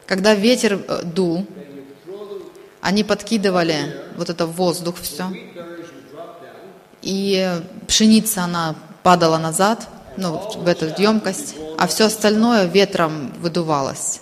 [0.05, 1.47] Когда ветер э, дул,
[2.81, 5.31] они подкидывали вот это в воздух все.
[7.01, 14.21] И пшеница, она падала назад, ну, в эту емкость, а все остальное ветром выдувалось.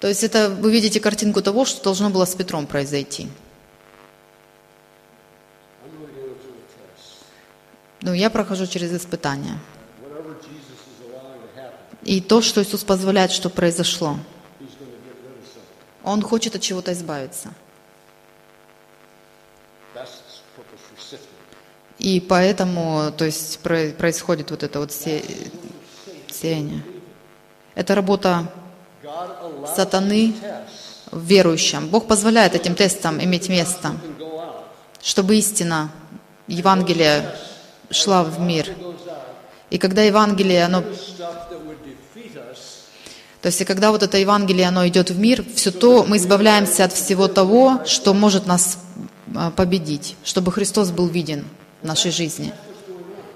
[0.00, 3.28] То есть это вы видите картинку того, что должно было с Петром произойти.
[8.02, 9.58] Ну, я прохожу через испытания.
[12.04, 14.16] И то, что Иисус позволяет, что произошло.
[16.04, 17.52] Он хочет от чего-то избавиться.
[19.92, 21.36] That's his purpose for sifting.
[21.98, 25.22] И поэтому, то есть, про- происходит вот это вот се-
[26.30, 26.82] сеяние.
[27.74, 28.46] Это работа
[29.74, 30.34] сатаны
[31.10, 31.88] в верующем.
[31.88, 33.94] Бог позволяет этим тестам иметь место,
[35.02, 35.90] чтобы истина,
[36.48, 37.30] Евангелие
[37.90, 38.66] шла в мир.
[39.70, 40.82] И когда Евангелие, оно,
[43.42, 46.84] то есть и когда вот это Евангелие, оно идет в мир, все то, мы избавляемся
[46.84, 48.78] от всего того, что может нас
[49.34, 51.44] а, победить, чтобы Христос был виден
[51.82, 52.52] нашей жизни.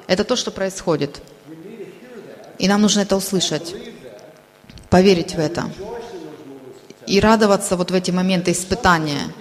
[0.07, 1.23] Это то, что происходит.
[2.59, 3.75] И нам нужно это услышать,
[4.91, 5.71] поверить в это
[7.07, 9.33] и радоваться вот в эти моменты испытания.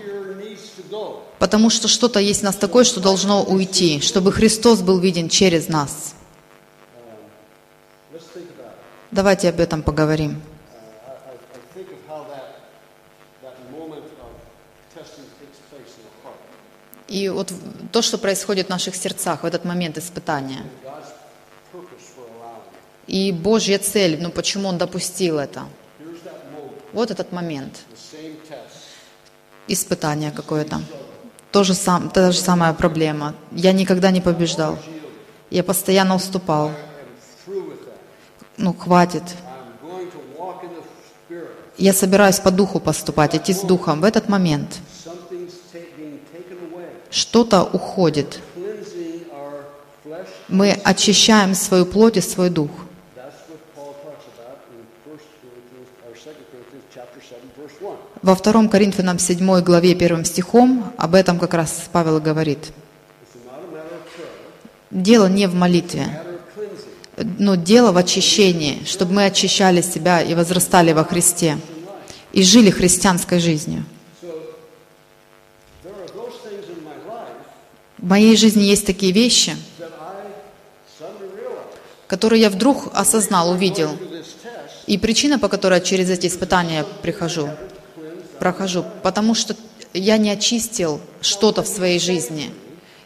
[1.38, 5.68] Потому что что-то есть в нас такое, что должно уйти, чтобы Христос был виден через
[5.70, 6.16] нас.
[9.12, 10.42] Давайте об этом поговорим.
[11.08, 12.62] I, I, I think of how that,
[13.42, 14.32] that moment of
[14.94, 16.38] testing takes place in the heart.
[17.10, 17.52] И вот
[17.92, 20.64] то, что происходит в наших сердцах в этот момент испытания.
[23.08, 25.66] И Божья цель, ну почему Он допустил это?
[26.94, 27.80] Вот этот момент,
[29.68, 30.82] испытание какое-то.
[31.52, 33.34] То же сам, та же самая проблема.
[33.52, 34.78] Я никогда не побеждал.
[35.50, 36.72] Я постоянно уступал.
[38.58, 39.24] Ну, хватит.
[41.78, 44.02] Я собираюсь по духу поступать, идти с духом.
[44.02, 44.78] В этот момент
[47.10, 48.40] что-то уходит.
[50.48, 52.72] Мы очищаем свою плоть и свой дух.
[53.16, 57.98] That's what Paul talks about in 1 Corinthians, or 2 Corinthians chapter 7, verse 1.
[58.22, 62.72] Во 2 Коринфянам 7 главе 1 стихом об этом как раз Павел говорит.
[64.92, 66.08] Дело не в молитве,
[67.38, 71.60] но дело в очищении, чтобы мы очищали себя и возрастали во Христе
[72.32, 73.86] и жили христианской жизнью.
[78.02, 79.58] В моей жизни есть такие вещи,
[82.08, 83.90] которые я вдруг осознал, увидел.
[84.88, 87.50] И причина, по которой я через эти испытания прихожу,
[88.40, 89.56] прохожу, потому что
[89.94, 92.52] я не очистил что-то в своей жизни.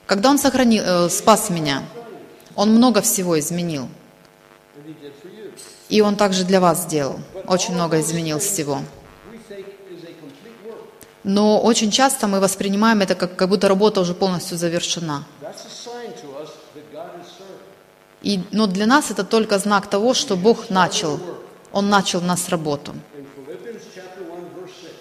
[0.06, 1.84] Когда Он сохранил, э, спас меня,
[2.56, 3.90] Он много всего изменил.
[5.90, 7.20] И Он также для вас сделал.
[7.48, 8.80] Очень много изменил всего.
[11.24, 15.26] Но очень часто мы воспринимаем это как, как будто работа уже полностью завершена.
[18.22, 21.20] И, но для нас это только знак того, что Бог начал.
[21.72, 22.94] Он начал в нас работу.
[23.18, 24.94] In Philippians chapter 1, verse 6,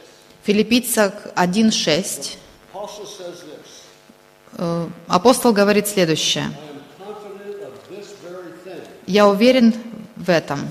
[0.45, 2.37] Филиппийцах 1.6
[2.73, 3.83] Apostle says this,
[4.59, 6.51] э, апостол говорит следующее.
[9.07, 9.75] «Я уверен
[10.17, 10.69] в этом.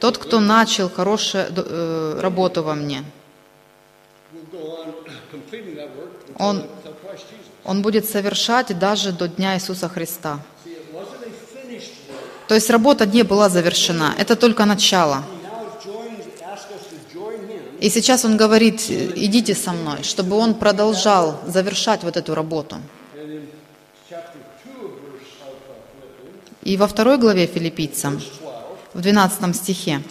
[0.00, 3.04] Тот, кто начал хорошую э, работу во мне,
[6.38, 6.66] Он-
[7.64, 10.40] он будет совершать даже до Дня Иисуса Христа».
[12.48, 15.24] То есть работа не была завершена, это только начало.
[17.80, 22.76] И сейчас он говорит, идите со мной, чтобы он продолжал завершать вот эту работу.
[23.16, 23.48] And in
[24.08, 28.20] chapter 2 of verse of uh, И во второй главе филиппийцам,
[28.94, 30.02] 12, в 12 стихе,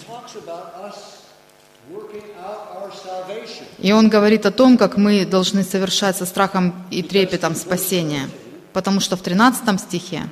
[3.81, 8.29] и он говорит о том, как мы должны совершать со страхом и трепетом спасение.
[8.73, 10.29] Потому что в 13 стихе.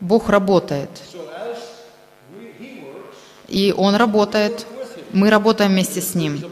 [0.00, 0.90] Бог работает,
[3.48, 4.66] и Он работает,
[5.12, 6.42] мы работаем вместе с Ним.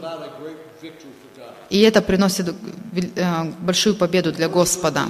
[1.69, 2.53] И это приносит
[3.15, 5.05] э, большую победу для Господа.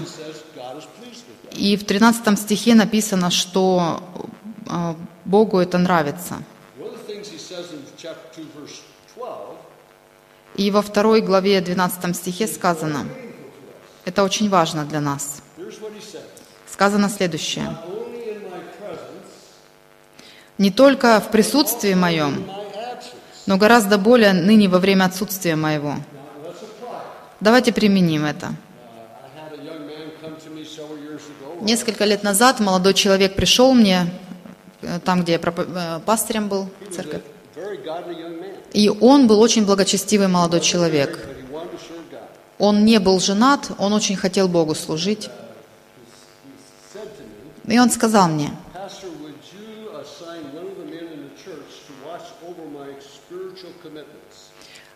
[1.54, 4.02] И в 13 стихе написано, что
[4.70, 4.94] э,
[5.26, 6.42] Богу это нравится.
[6.80, 8.82] One of the things he says in chapter 2, verse
[9.16, 9.58] 12,
[10.60, 13.08] И во второй главе 12 стихе сказано,
[14.04, 15.42] это очень важно для нас.
[16.70, 17.78] Сказано следующее.
[20.58, 22.46] Не только в присутствии моем,
[23.46, 25.96] но гораздо более ныне во время отсутствия моего.
[27.40, 28.54] Давайте применим это.
[31.62, 34.12] Несколько лет назад молодой человек пришел мне,
[34.82, 37.22] э, там, где я э, пастырем был, церковь,
[38.74, 41.20] и он был очень благочестивый молодой человек.
[42.58, 45.30] Он не был женат, он очень хотел Богу служить.
[47.66, 48.52] Me, И он сказал мне,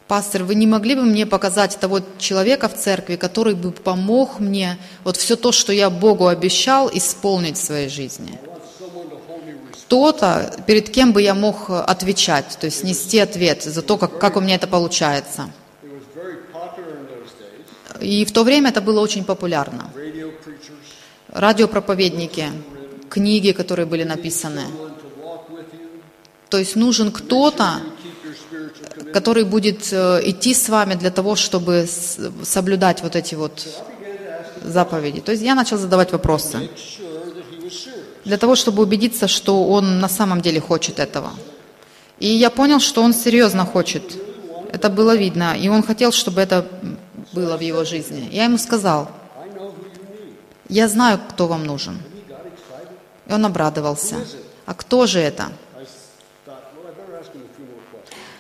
[0.08, 4.78] пастор, вы не могли бы мне показать того человека в церкви, который бы помог мне
[5.04, 8.40] вот все то, что я Богу обещал, исполнить в своей жизни?
[8.44, 9.18] I want someone to
[9.86, 14.38] Кто-то, перед кем бы я мог отвечать, то есть нести ответ за то, как, как
[14.38, 15.50] у меня это получается.
[18.00, 19.92] И в то время это было очень популярно.
[21.28, 22.46] Радиопроповедники,
[23.10, 24.64] книги, которые были написаны.
[26.50, 27.82] То есть нужен кто-то,
[29.14, 31.88] который будет э, идти с вами для того, чтобы
[32.44, 33.68] соблюдать вот эти вот
[34.64, 35.22] заповеди.
[35.22, 36.70] То есть я начал задавать вопросы
[38.26, 41.32] для того, чтобы убедиться, что он на самом деле хочет этого.
[42.20, 44.04] И я понял, что он серьезно хочет.
[44.72, 45.56] Это было видно.
[45.58, 46.66] И он хотел, чтобы это
[47.34, 48.30] было в его жизни.
[48.32, 49.10] Я ему сказал,
[50.70, 52.00] я знаю, кто вам нужен.
[53.28, 54.16] И он обрадовался.
[54.66, 55.52] А кто же это?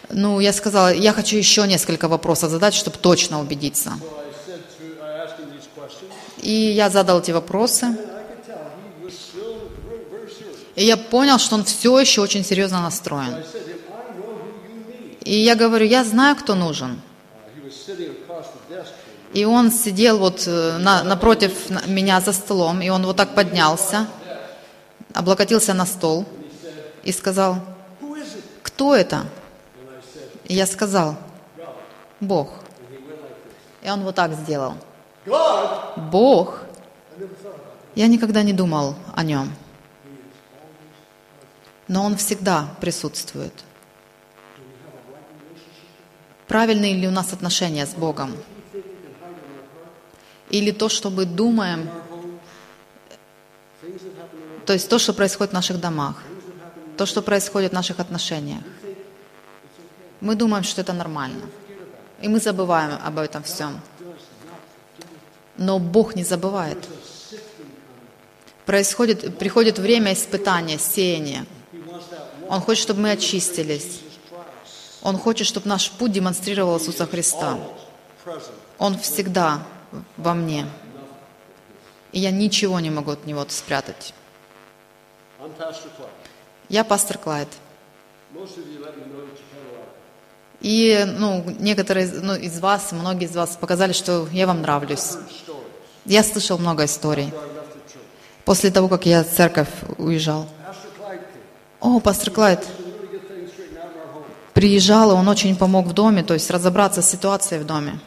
[0.09, 3.93] Ну, я сказала, я хочу еще несколько вопросов задать, чтобы точно убедиться.
[6.37, 7.85] И я задал эти вопросы.
[7.85, 10.62] and I could tell he was still very, very serious.
[10.75, 13.43] И я понял, что он все еще очень серьезно настроен.
[15.23, 17.01] И я говорю, я знаю, кто нужен.
[19.33, 23.33] И он сидел вот э, на- напротив на- меня за столом, и он вот так
[23.35, 24.07] поднялся,
[25.13, 26.25] облокотился на стол
[27.03, 27.57] и сказал,
[28.61, 29.25] кто это?
[30.45, 31.15] И я сказал.
[32.19, 32.49] Бог.
[33.81, 34.75] И он вот так сделал.
[35.97, 36.59] Бог?
[37.95, 39.51] Я никогда не думал о нем.
[41.87, 43.53] Но он всегда присутствует.
[46.47, 48.35] Правильные ли у нас отношения с Богом?
[50.49, 51.89] Или то, что мы думаем,
[54.65, 56.21] то есть то, что происходит в наших домах,
[56.97, 58.63] то, что происходит в наших отношениях.
[60.21, 61.45] Мы думаем, что это нормально.
[62.21, 63.81] И мы забываем об этом всем.
[65.57, 66.77] Но Бог не забывает.
[68.65, 71.45] Происходит, приходит время испытания, сеяния.
[72.49, 74.01] Он хочет, чтобы мы очистились.
[75.01, 77.57] Он хочет, чтобы наш путь демонстрировал Иисуса Христа.
[78.77, 79.63] Он всегда
[80.17, 80.65] во мне.
[82.11, 84.13] И я ничего не могу от Него спрятать.
[86.69, 87.49] Я пастор Клайд.
[90.61, 95.17] И ну, некоторые ну, из вас, многие из вас показали, что я вам нравлюсь.
[96.05, 97.33] Я слышал много историй
[98.45, 100.47] после того, как я церковь уезжал.
[101.83, 102.65] О, пастор Клайд,
[104.53, 107.99] приезжал, и он очень помог в доме, то есть разобраться с ситуацией в доме.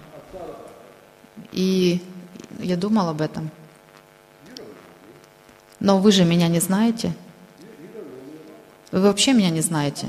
[1.52, 2.00] И
[2.58, 3.50] я думал об этом.
[5.78, 7.12] Но вы же меня не знаете.
[8.92, 10.08] Вы вообще меня не знаете.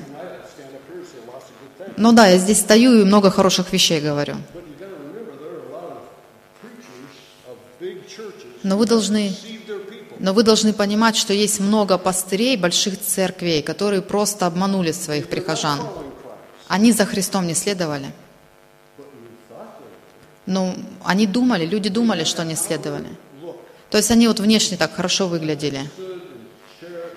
[1.97, 4.37] Ну да, я здесь стою и много хороших вещей говорю.
[8.63, 9.35] Но вы должны.
[10.19, 15.79] Но вы должны понимать, что есть много пастырей больших церквей, которые просто обманули своих прихожан.
[16.67, 18.07] Они за Христом не следовали.
[20.45, 23.09] Ну, они думали, люди думали, что они следовали.
[23.89, 25.89] То есть они вот внешне так хорошо выглядели.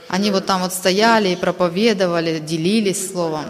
[0.08, 3.44] Они вот там вот стояли и проповедовали, делились словом.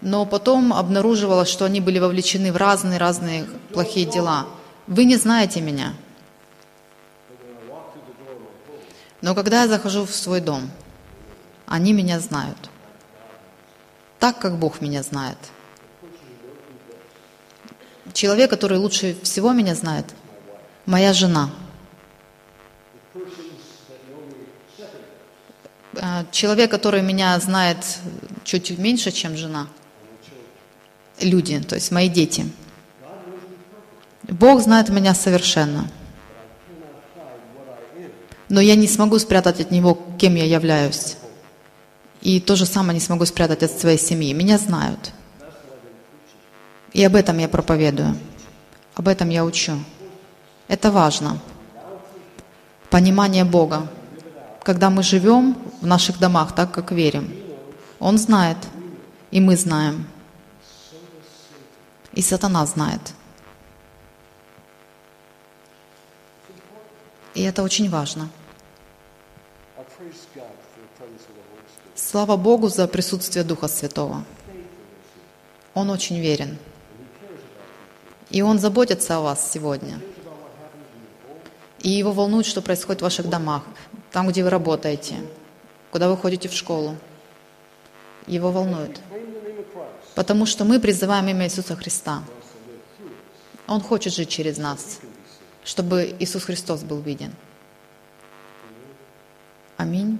[0.00, 4.46] Но потом обнаруживалось, что они были вовлечены в разные-разные плохие дела.
[4.86, 5.94] Вы не знаете меня.
[9.20, 10.70] Но когда я захожу в свой дом,
[11.66, 12.70] они меня знают.
[14.18, 15.38] Так, как Бог меня знает.
[18.12, 20.06] Человек, который лучше всего меня знает,
[20.86, 21.50] моя жена.
[25.94, 27.78] Э, Человек, который меня знает
[28.44, 29.68] чуть меньше, чем жена.
[31.20, 32.50] Люди, то есть мои дети.
[34.22, 35.88] Бог знает меня совершенно.
[38.48, 41.16] Но я не смогу спрятать от Него, кем я являюсь.
[42.20, 44.32] И то же самое не смогу спрятать от своей семьи.
[44.32, 45.12] Меня знают.
[46.92, 48.16] И об этом я проповедую.
[48.94, 49.72] Об этом я учу.
[50.66, 51.38] Это важно.
[52.90, 53.86] Понимание Бога.
[54.62, 57.32] Когда мы живем в наших домах так, как верим,
[58.00, 58.58] Он знает,
[59.30, 60.06] и мы знаем.
[62.12, 63.00] И сатана знает.
[67.34, 68.28] И это очень важно.
[69.76, 71.97] I praise God for the presence of the Holy Spirit.
[72.10, 74.24] Слава Богу за присутствие Духа Святого.
[75.74, 76.56] Он очень верен.
[78.30, 80.00] И Он заботится о вас сегодня.
[81.82, 83.62] И Его волнует, что происходит в ваших домах,
[84.10, 85.16] там, где вы работаете,
[85.90, 86.96] куда вы ходите в школу.
[88.26, 88.98] Его волнует.
[90.14, 92.22] Потому что мы призываем имя Иисуса Христа.
[93.66, 95.00] Он хочет жить через нас,
[95.62, 97.34] чтобы Иисус Христос был виден.
[99.76, 100.18] Аминь.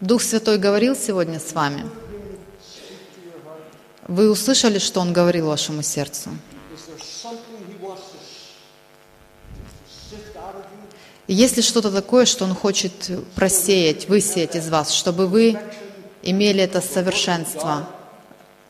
[0.00, 1.84] Дух Святой говорил сегодня с вами.
[4.06, 6.30] Вы услышали, что Он говорил вашему сердцу?
[11.26, 12.92] Есть ли что-то такое, что Он хочет
[13.34, 15.58] просеять, высеять из вас, чтобы вы
[16.22, 17.88] имели это совершенство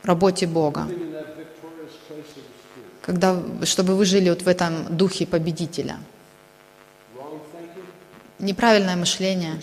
[0.02, 0.88] в работе Бога,
[3.02, 5.98] когда, чтобы вы жили вот в этом духе победителя?
[8.38, 9.60] Неправильное мышление,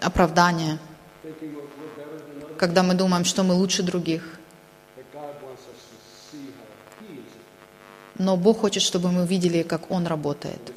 [0.00, 0.78] оправдание,
[2.58, 4.22] когда мы думаем, что мы лучше других.
[8.18, 10.72] Но Бог хочет, чтобы мы видели, как Он работает.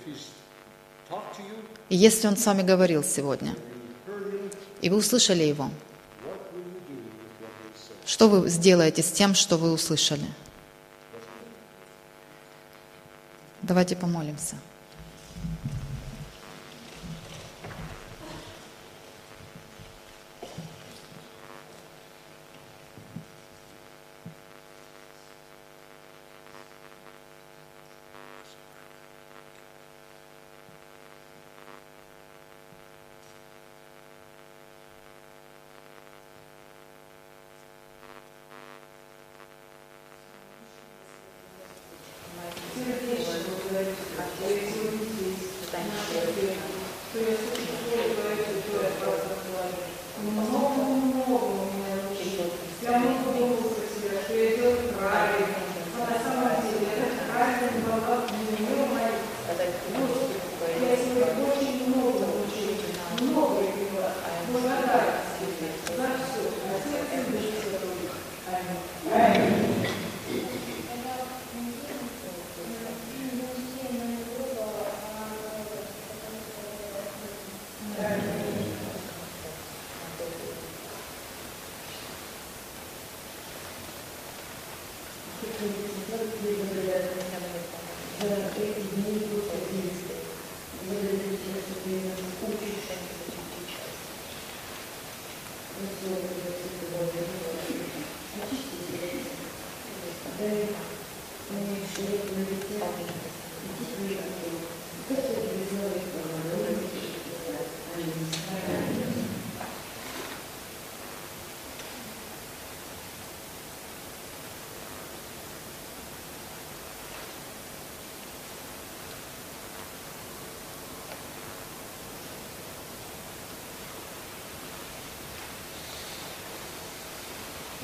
[1.90, 3.56] И если Он с вами говорил сегодня,
[4.82, 5.70] и вы услышали Его,
[8.06, 10.28] что вы сделаете с тем, что вы услышали?
[13.62, 14.56] Давайте помолимся.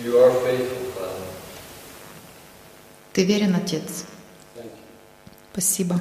[0.06, 1.26] You are faithful, Father.
[3.12, 4.06] Ты верен, Отец.
[5.52, 6.00] Спасибо.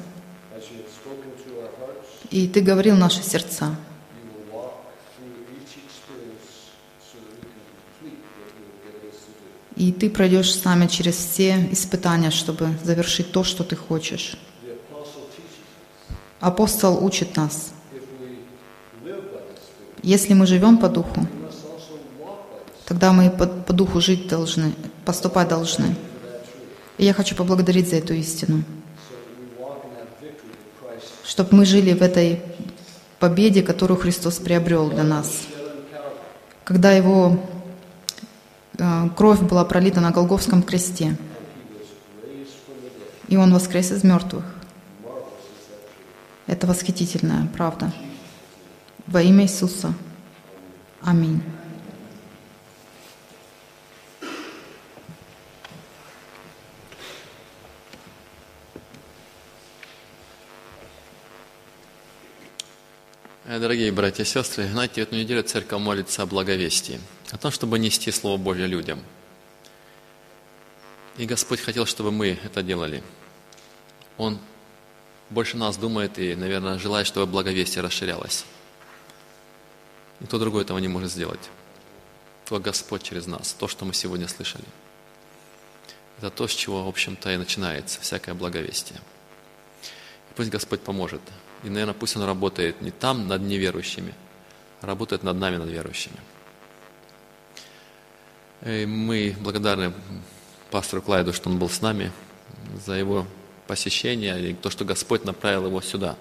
[2.29, 3.75] И Ты говорил наши сердца.
[9.75, 14.37] И Ты пройдешь с нами через все испытания, чтобы завершить то, что Ты хочешь.
[16.39, 17.73] Апостол учит нас.
[20.03, 21.27] Если мы живем по духу,
[22.85, 24.73] тогда мы по, по духу жить должны,
[25.05, 25.95] поступать должны.
[26.97, 28.63] И я хочу поблагодарить за эту истину,
[31.23, 32.41] чтобы мы жили в этой
[33.19, 35.41] победе, которую Христос приобрел для нас.
[36.63, 37.39] Когда Его
[38.77, 41.17] э, кровь была пролита на Голговском кресте,
[43.27, 44.45] и Он воскрес из мертвых.
[46.47, 47.91] Это восхитительная правда.
[49.07, 49.93] Во имя Иисуса.
[51.01, 51.41] Аминь.
[63.55, 66.99] Э, Дорогие братья и сестры, знаете, эту неделю церковь молится о благовестии,
[67.29, 68.99] о том, чтобы нести Слово Божье людям.
[71.17, 73.03] И Господь хотел, чтобы мы это делали.
[74.17, 74.39] Он
[75.29, 78.45] больше нас думает и, наверное, желает, чтобы благовестие расширялось.
[80.19, 81.51] Никто другой этого не может сделать.
[82.45, 84.65] Только Господь через нас, то, что мы сегодня слышали.
[86.17, 88.99] Это то, с чего, в общем-то, и начинается всякое благовестие.
[90.31, 91.21] И пусть Господь поможет.
[91.65, 94.13] И, наверное, пусть Он работает не там над неверующими,
[94.81, 96.17] а работает над нами, над верующими.
[98.63, 99.91] И мы благодарны
[100.69, 102.11] пастору Клайду, что он был с нами,
[102.85, 103.25] за его
[103.67, 106.15] посещение и то, что Господь направил его сюда.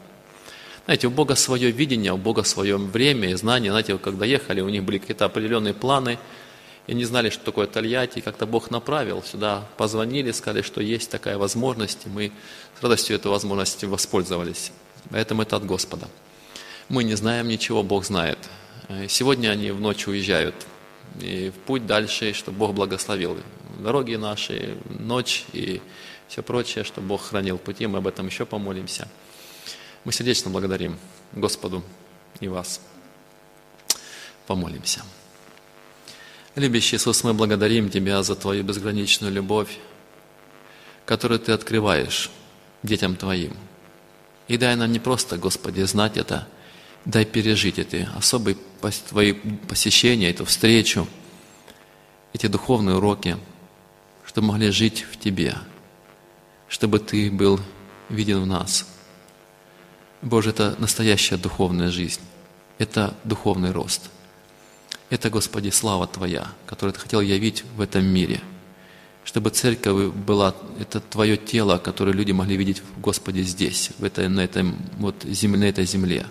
[0.87, 3.71] Знаете, у Бога свое видение, у Бога свое время и знание.
[3.71, 6.19] Знаете, когда ехали, у них были какие-то определенные планы,
[6.87, 11.11] и не знали, что такое Тольятти, и как-то Бог направил сюда, позвонили, сказали, что есть
[11.11, 12.33] такая возможность, и мы
[12.79, 14.73] с радостью этой возможности воспользовались.
[15.11, 16.09] Поэтому это от Господа.
[16.89, 18.39] Мы не знаем ничего, Бог знает.
[18.89, 20.55] Э, Сегодня они в ночь уезжают,
[21.21, 23.39] и в путь дальше, чтобы Бог благословил
[23.79, 25.81] дороги наши, ночь и
[26.29, 29.09] все прочее, чтобы Бог хранил пути, мы об этом еще помолимся.
[30.05, 30.99] Мы сердечно благодарим
[31.33, 31.83] Господу
[32.41, 32.81] и вас.
[34.47, 35.03] Помолимся.
[36.55, 39.79] Любящий Иисус, мы благодарим Тебя за Твою безграничную любовь,
[41.07, 42.31] которую Ты открываешь
[42.83, 43.57] детям Твоим.
[44.49, 46.47] И дай нам не просто, Господи, знать это,
[47.05, 48.57] дай пережить эти особые
[49.09, 51.09] Твои посещения, эту встречу,
[52.33, 53.39] эти духовные уроки,
[54.27, 55.57] чтобы могли жить в Тебе,
[56.69, 57.61] чтобы Ты был
[58.09, 58.87] виден в нас.
[60.21, 62.21] Боже, это настоящая духовная жизнь,
[62.79, 64.11] это духовный рост.
[65.11, 68.41] Это, Господи, слава Твоя, которую Ты хотел явить в этом мире.
[69.25, 74.41] Чтобы церковь была, это Твое тело, которое люди могли видеть, Господи, здесь, в этой, на,
[74.41, 76.27] этом, вот, земле, на этой земле.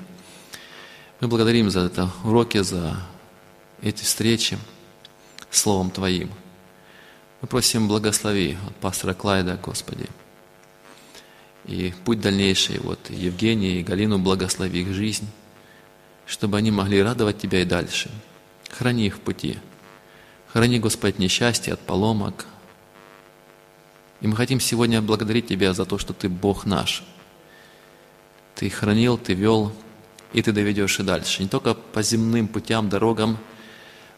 [1.19, 2.97] Мы благодарим за это уроки, за
[3.81, 4.57] эти встречи
[5.49, 6.31] Словом Твоим.
[7.41, 10.05] Мы просим благослови от пастора Клайда, Господи.
[11.65, 15.27] И путь дальнейший, вот Евгений и Галину благослови их жизнь,
[16.25, 18.11] чтобы они могли радовать Тебя и дальше.
[18.69, 19.57] Храни их в пути.
[20.47, 22.45] Храни, Господь, от несчастья, от поломок.
[24.23, 27.03] И мы хотим сегодня благодарить Тебя за то, что Ты Бог наш.
[28.55, 29.73] Ты хранил, Ты вел,
[30.31, 31.43] и Ты доведешь и дальше.
[31.43, 33.37] Не только по земным путям, дорогам.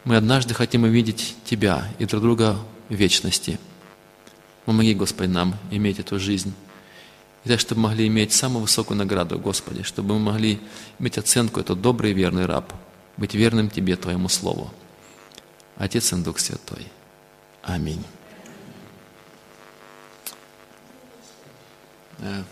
[0.04, 2.56] Мы однажды хотим увидеть Тебя и друг друга
[2.88, 3.58] в вечности.
[4.64, 6.54] Помоги, Господи, нам иметь эту жизнь.
[7.44, 10.60] И так, чтобы могли иметь самую высокую награду, Господи, чтобы мы могли
[11.00, 12.72] иметь оценку, это добрый и верный раб,
[13.16, 14.72] быть верным Тебе, Твоему Слову.
[15.76, 16.86] Отец и Дух Святой.
[17.64, 18.04] Аминь.
[22.20, 22.42] Э,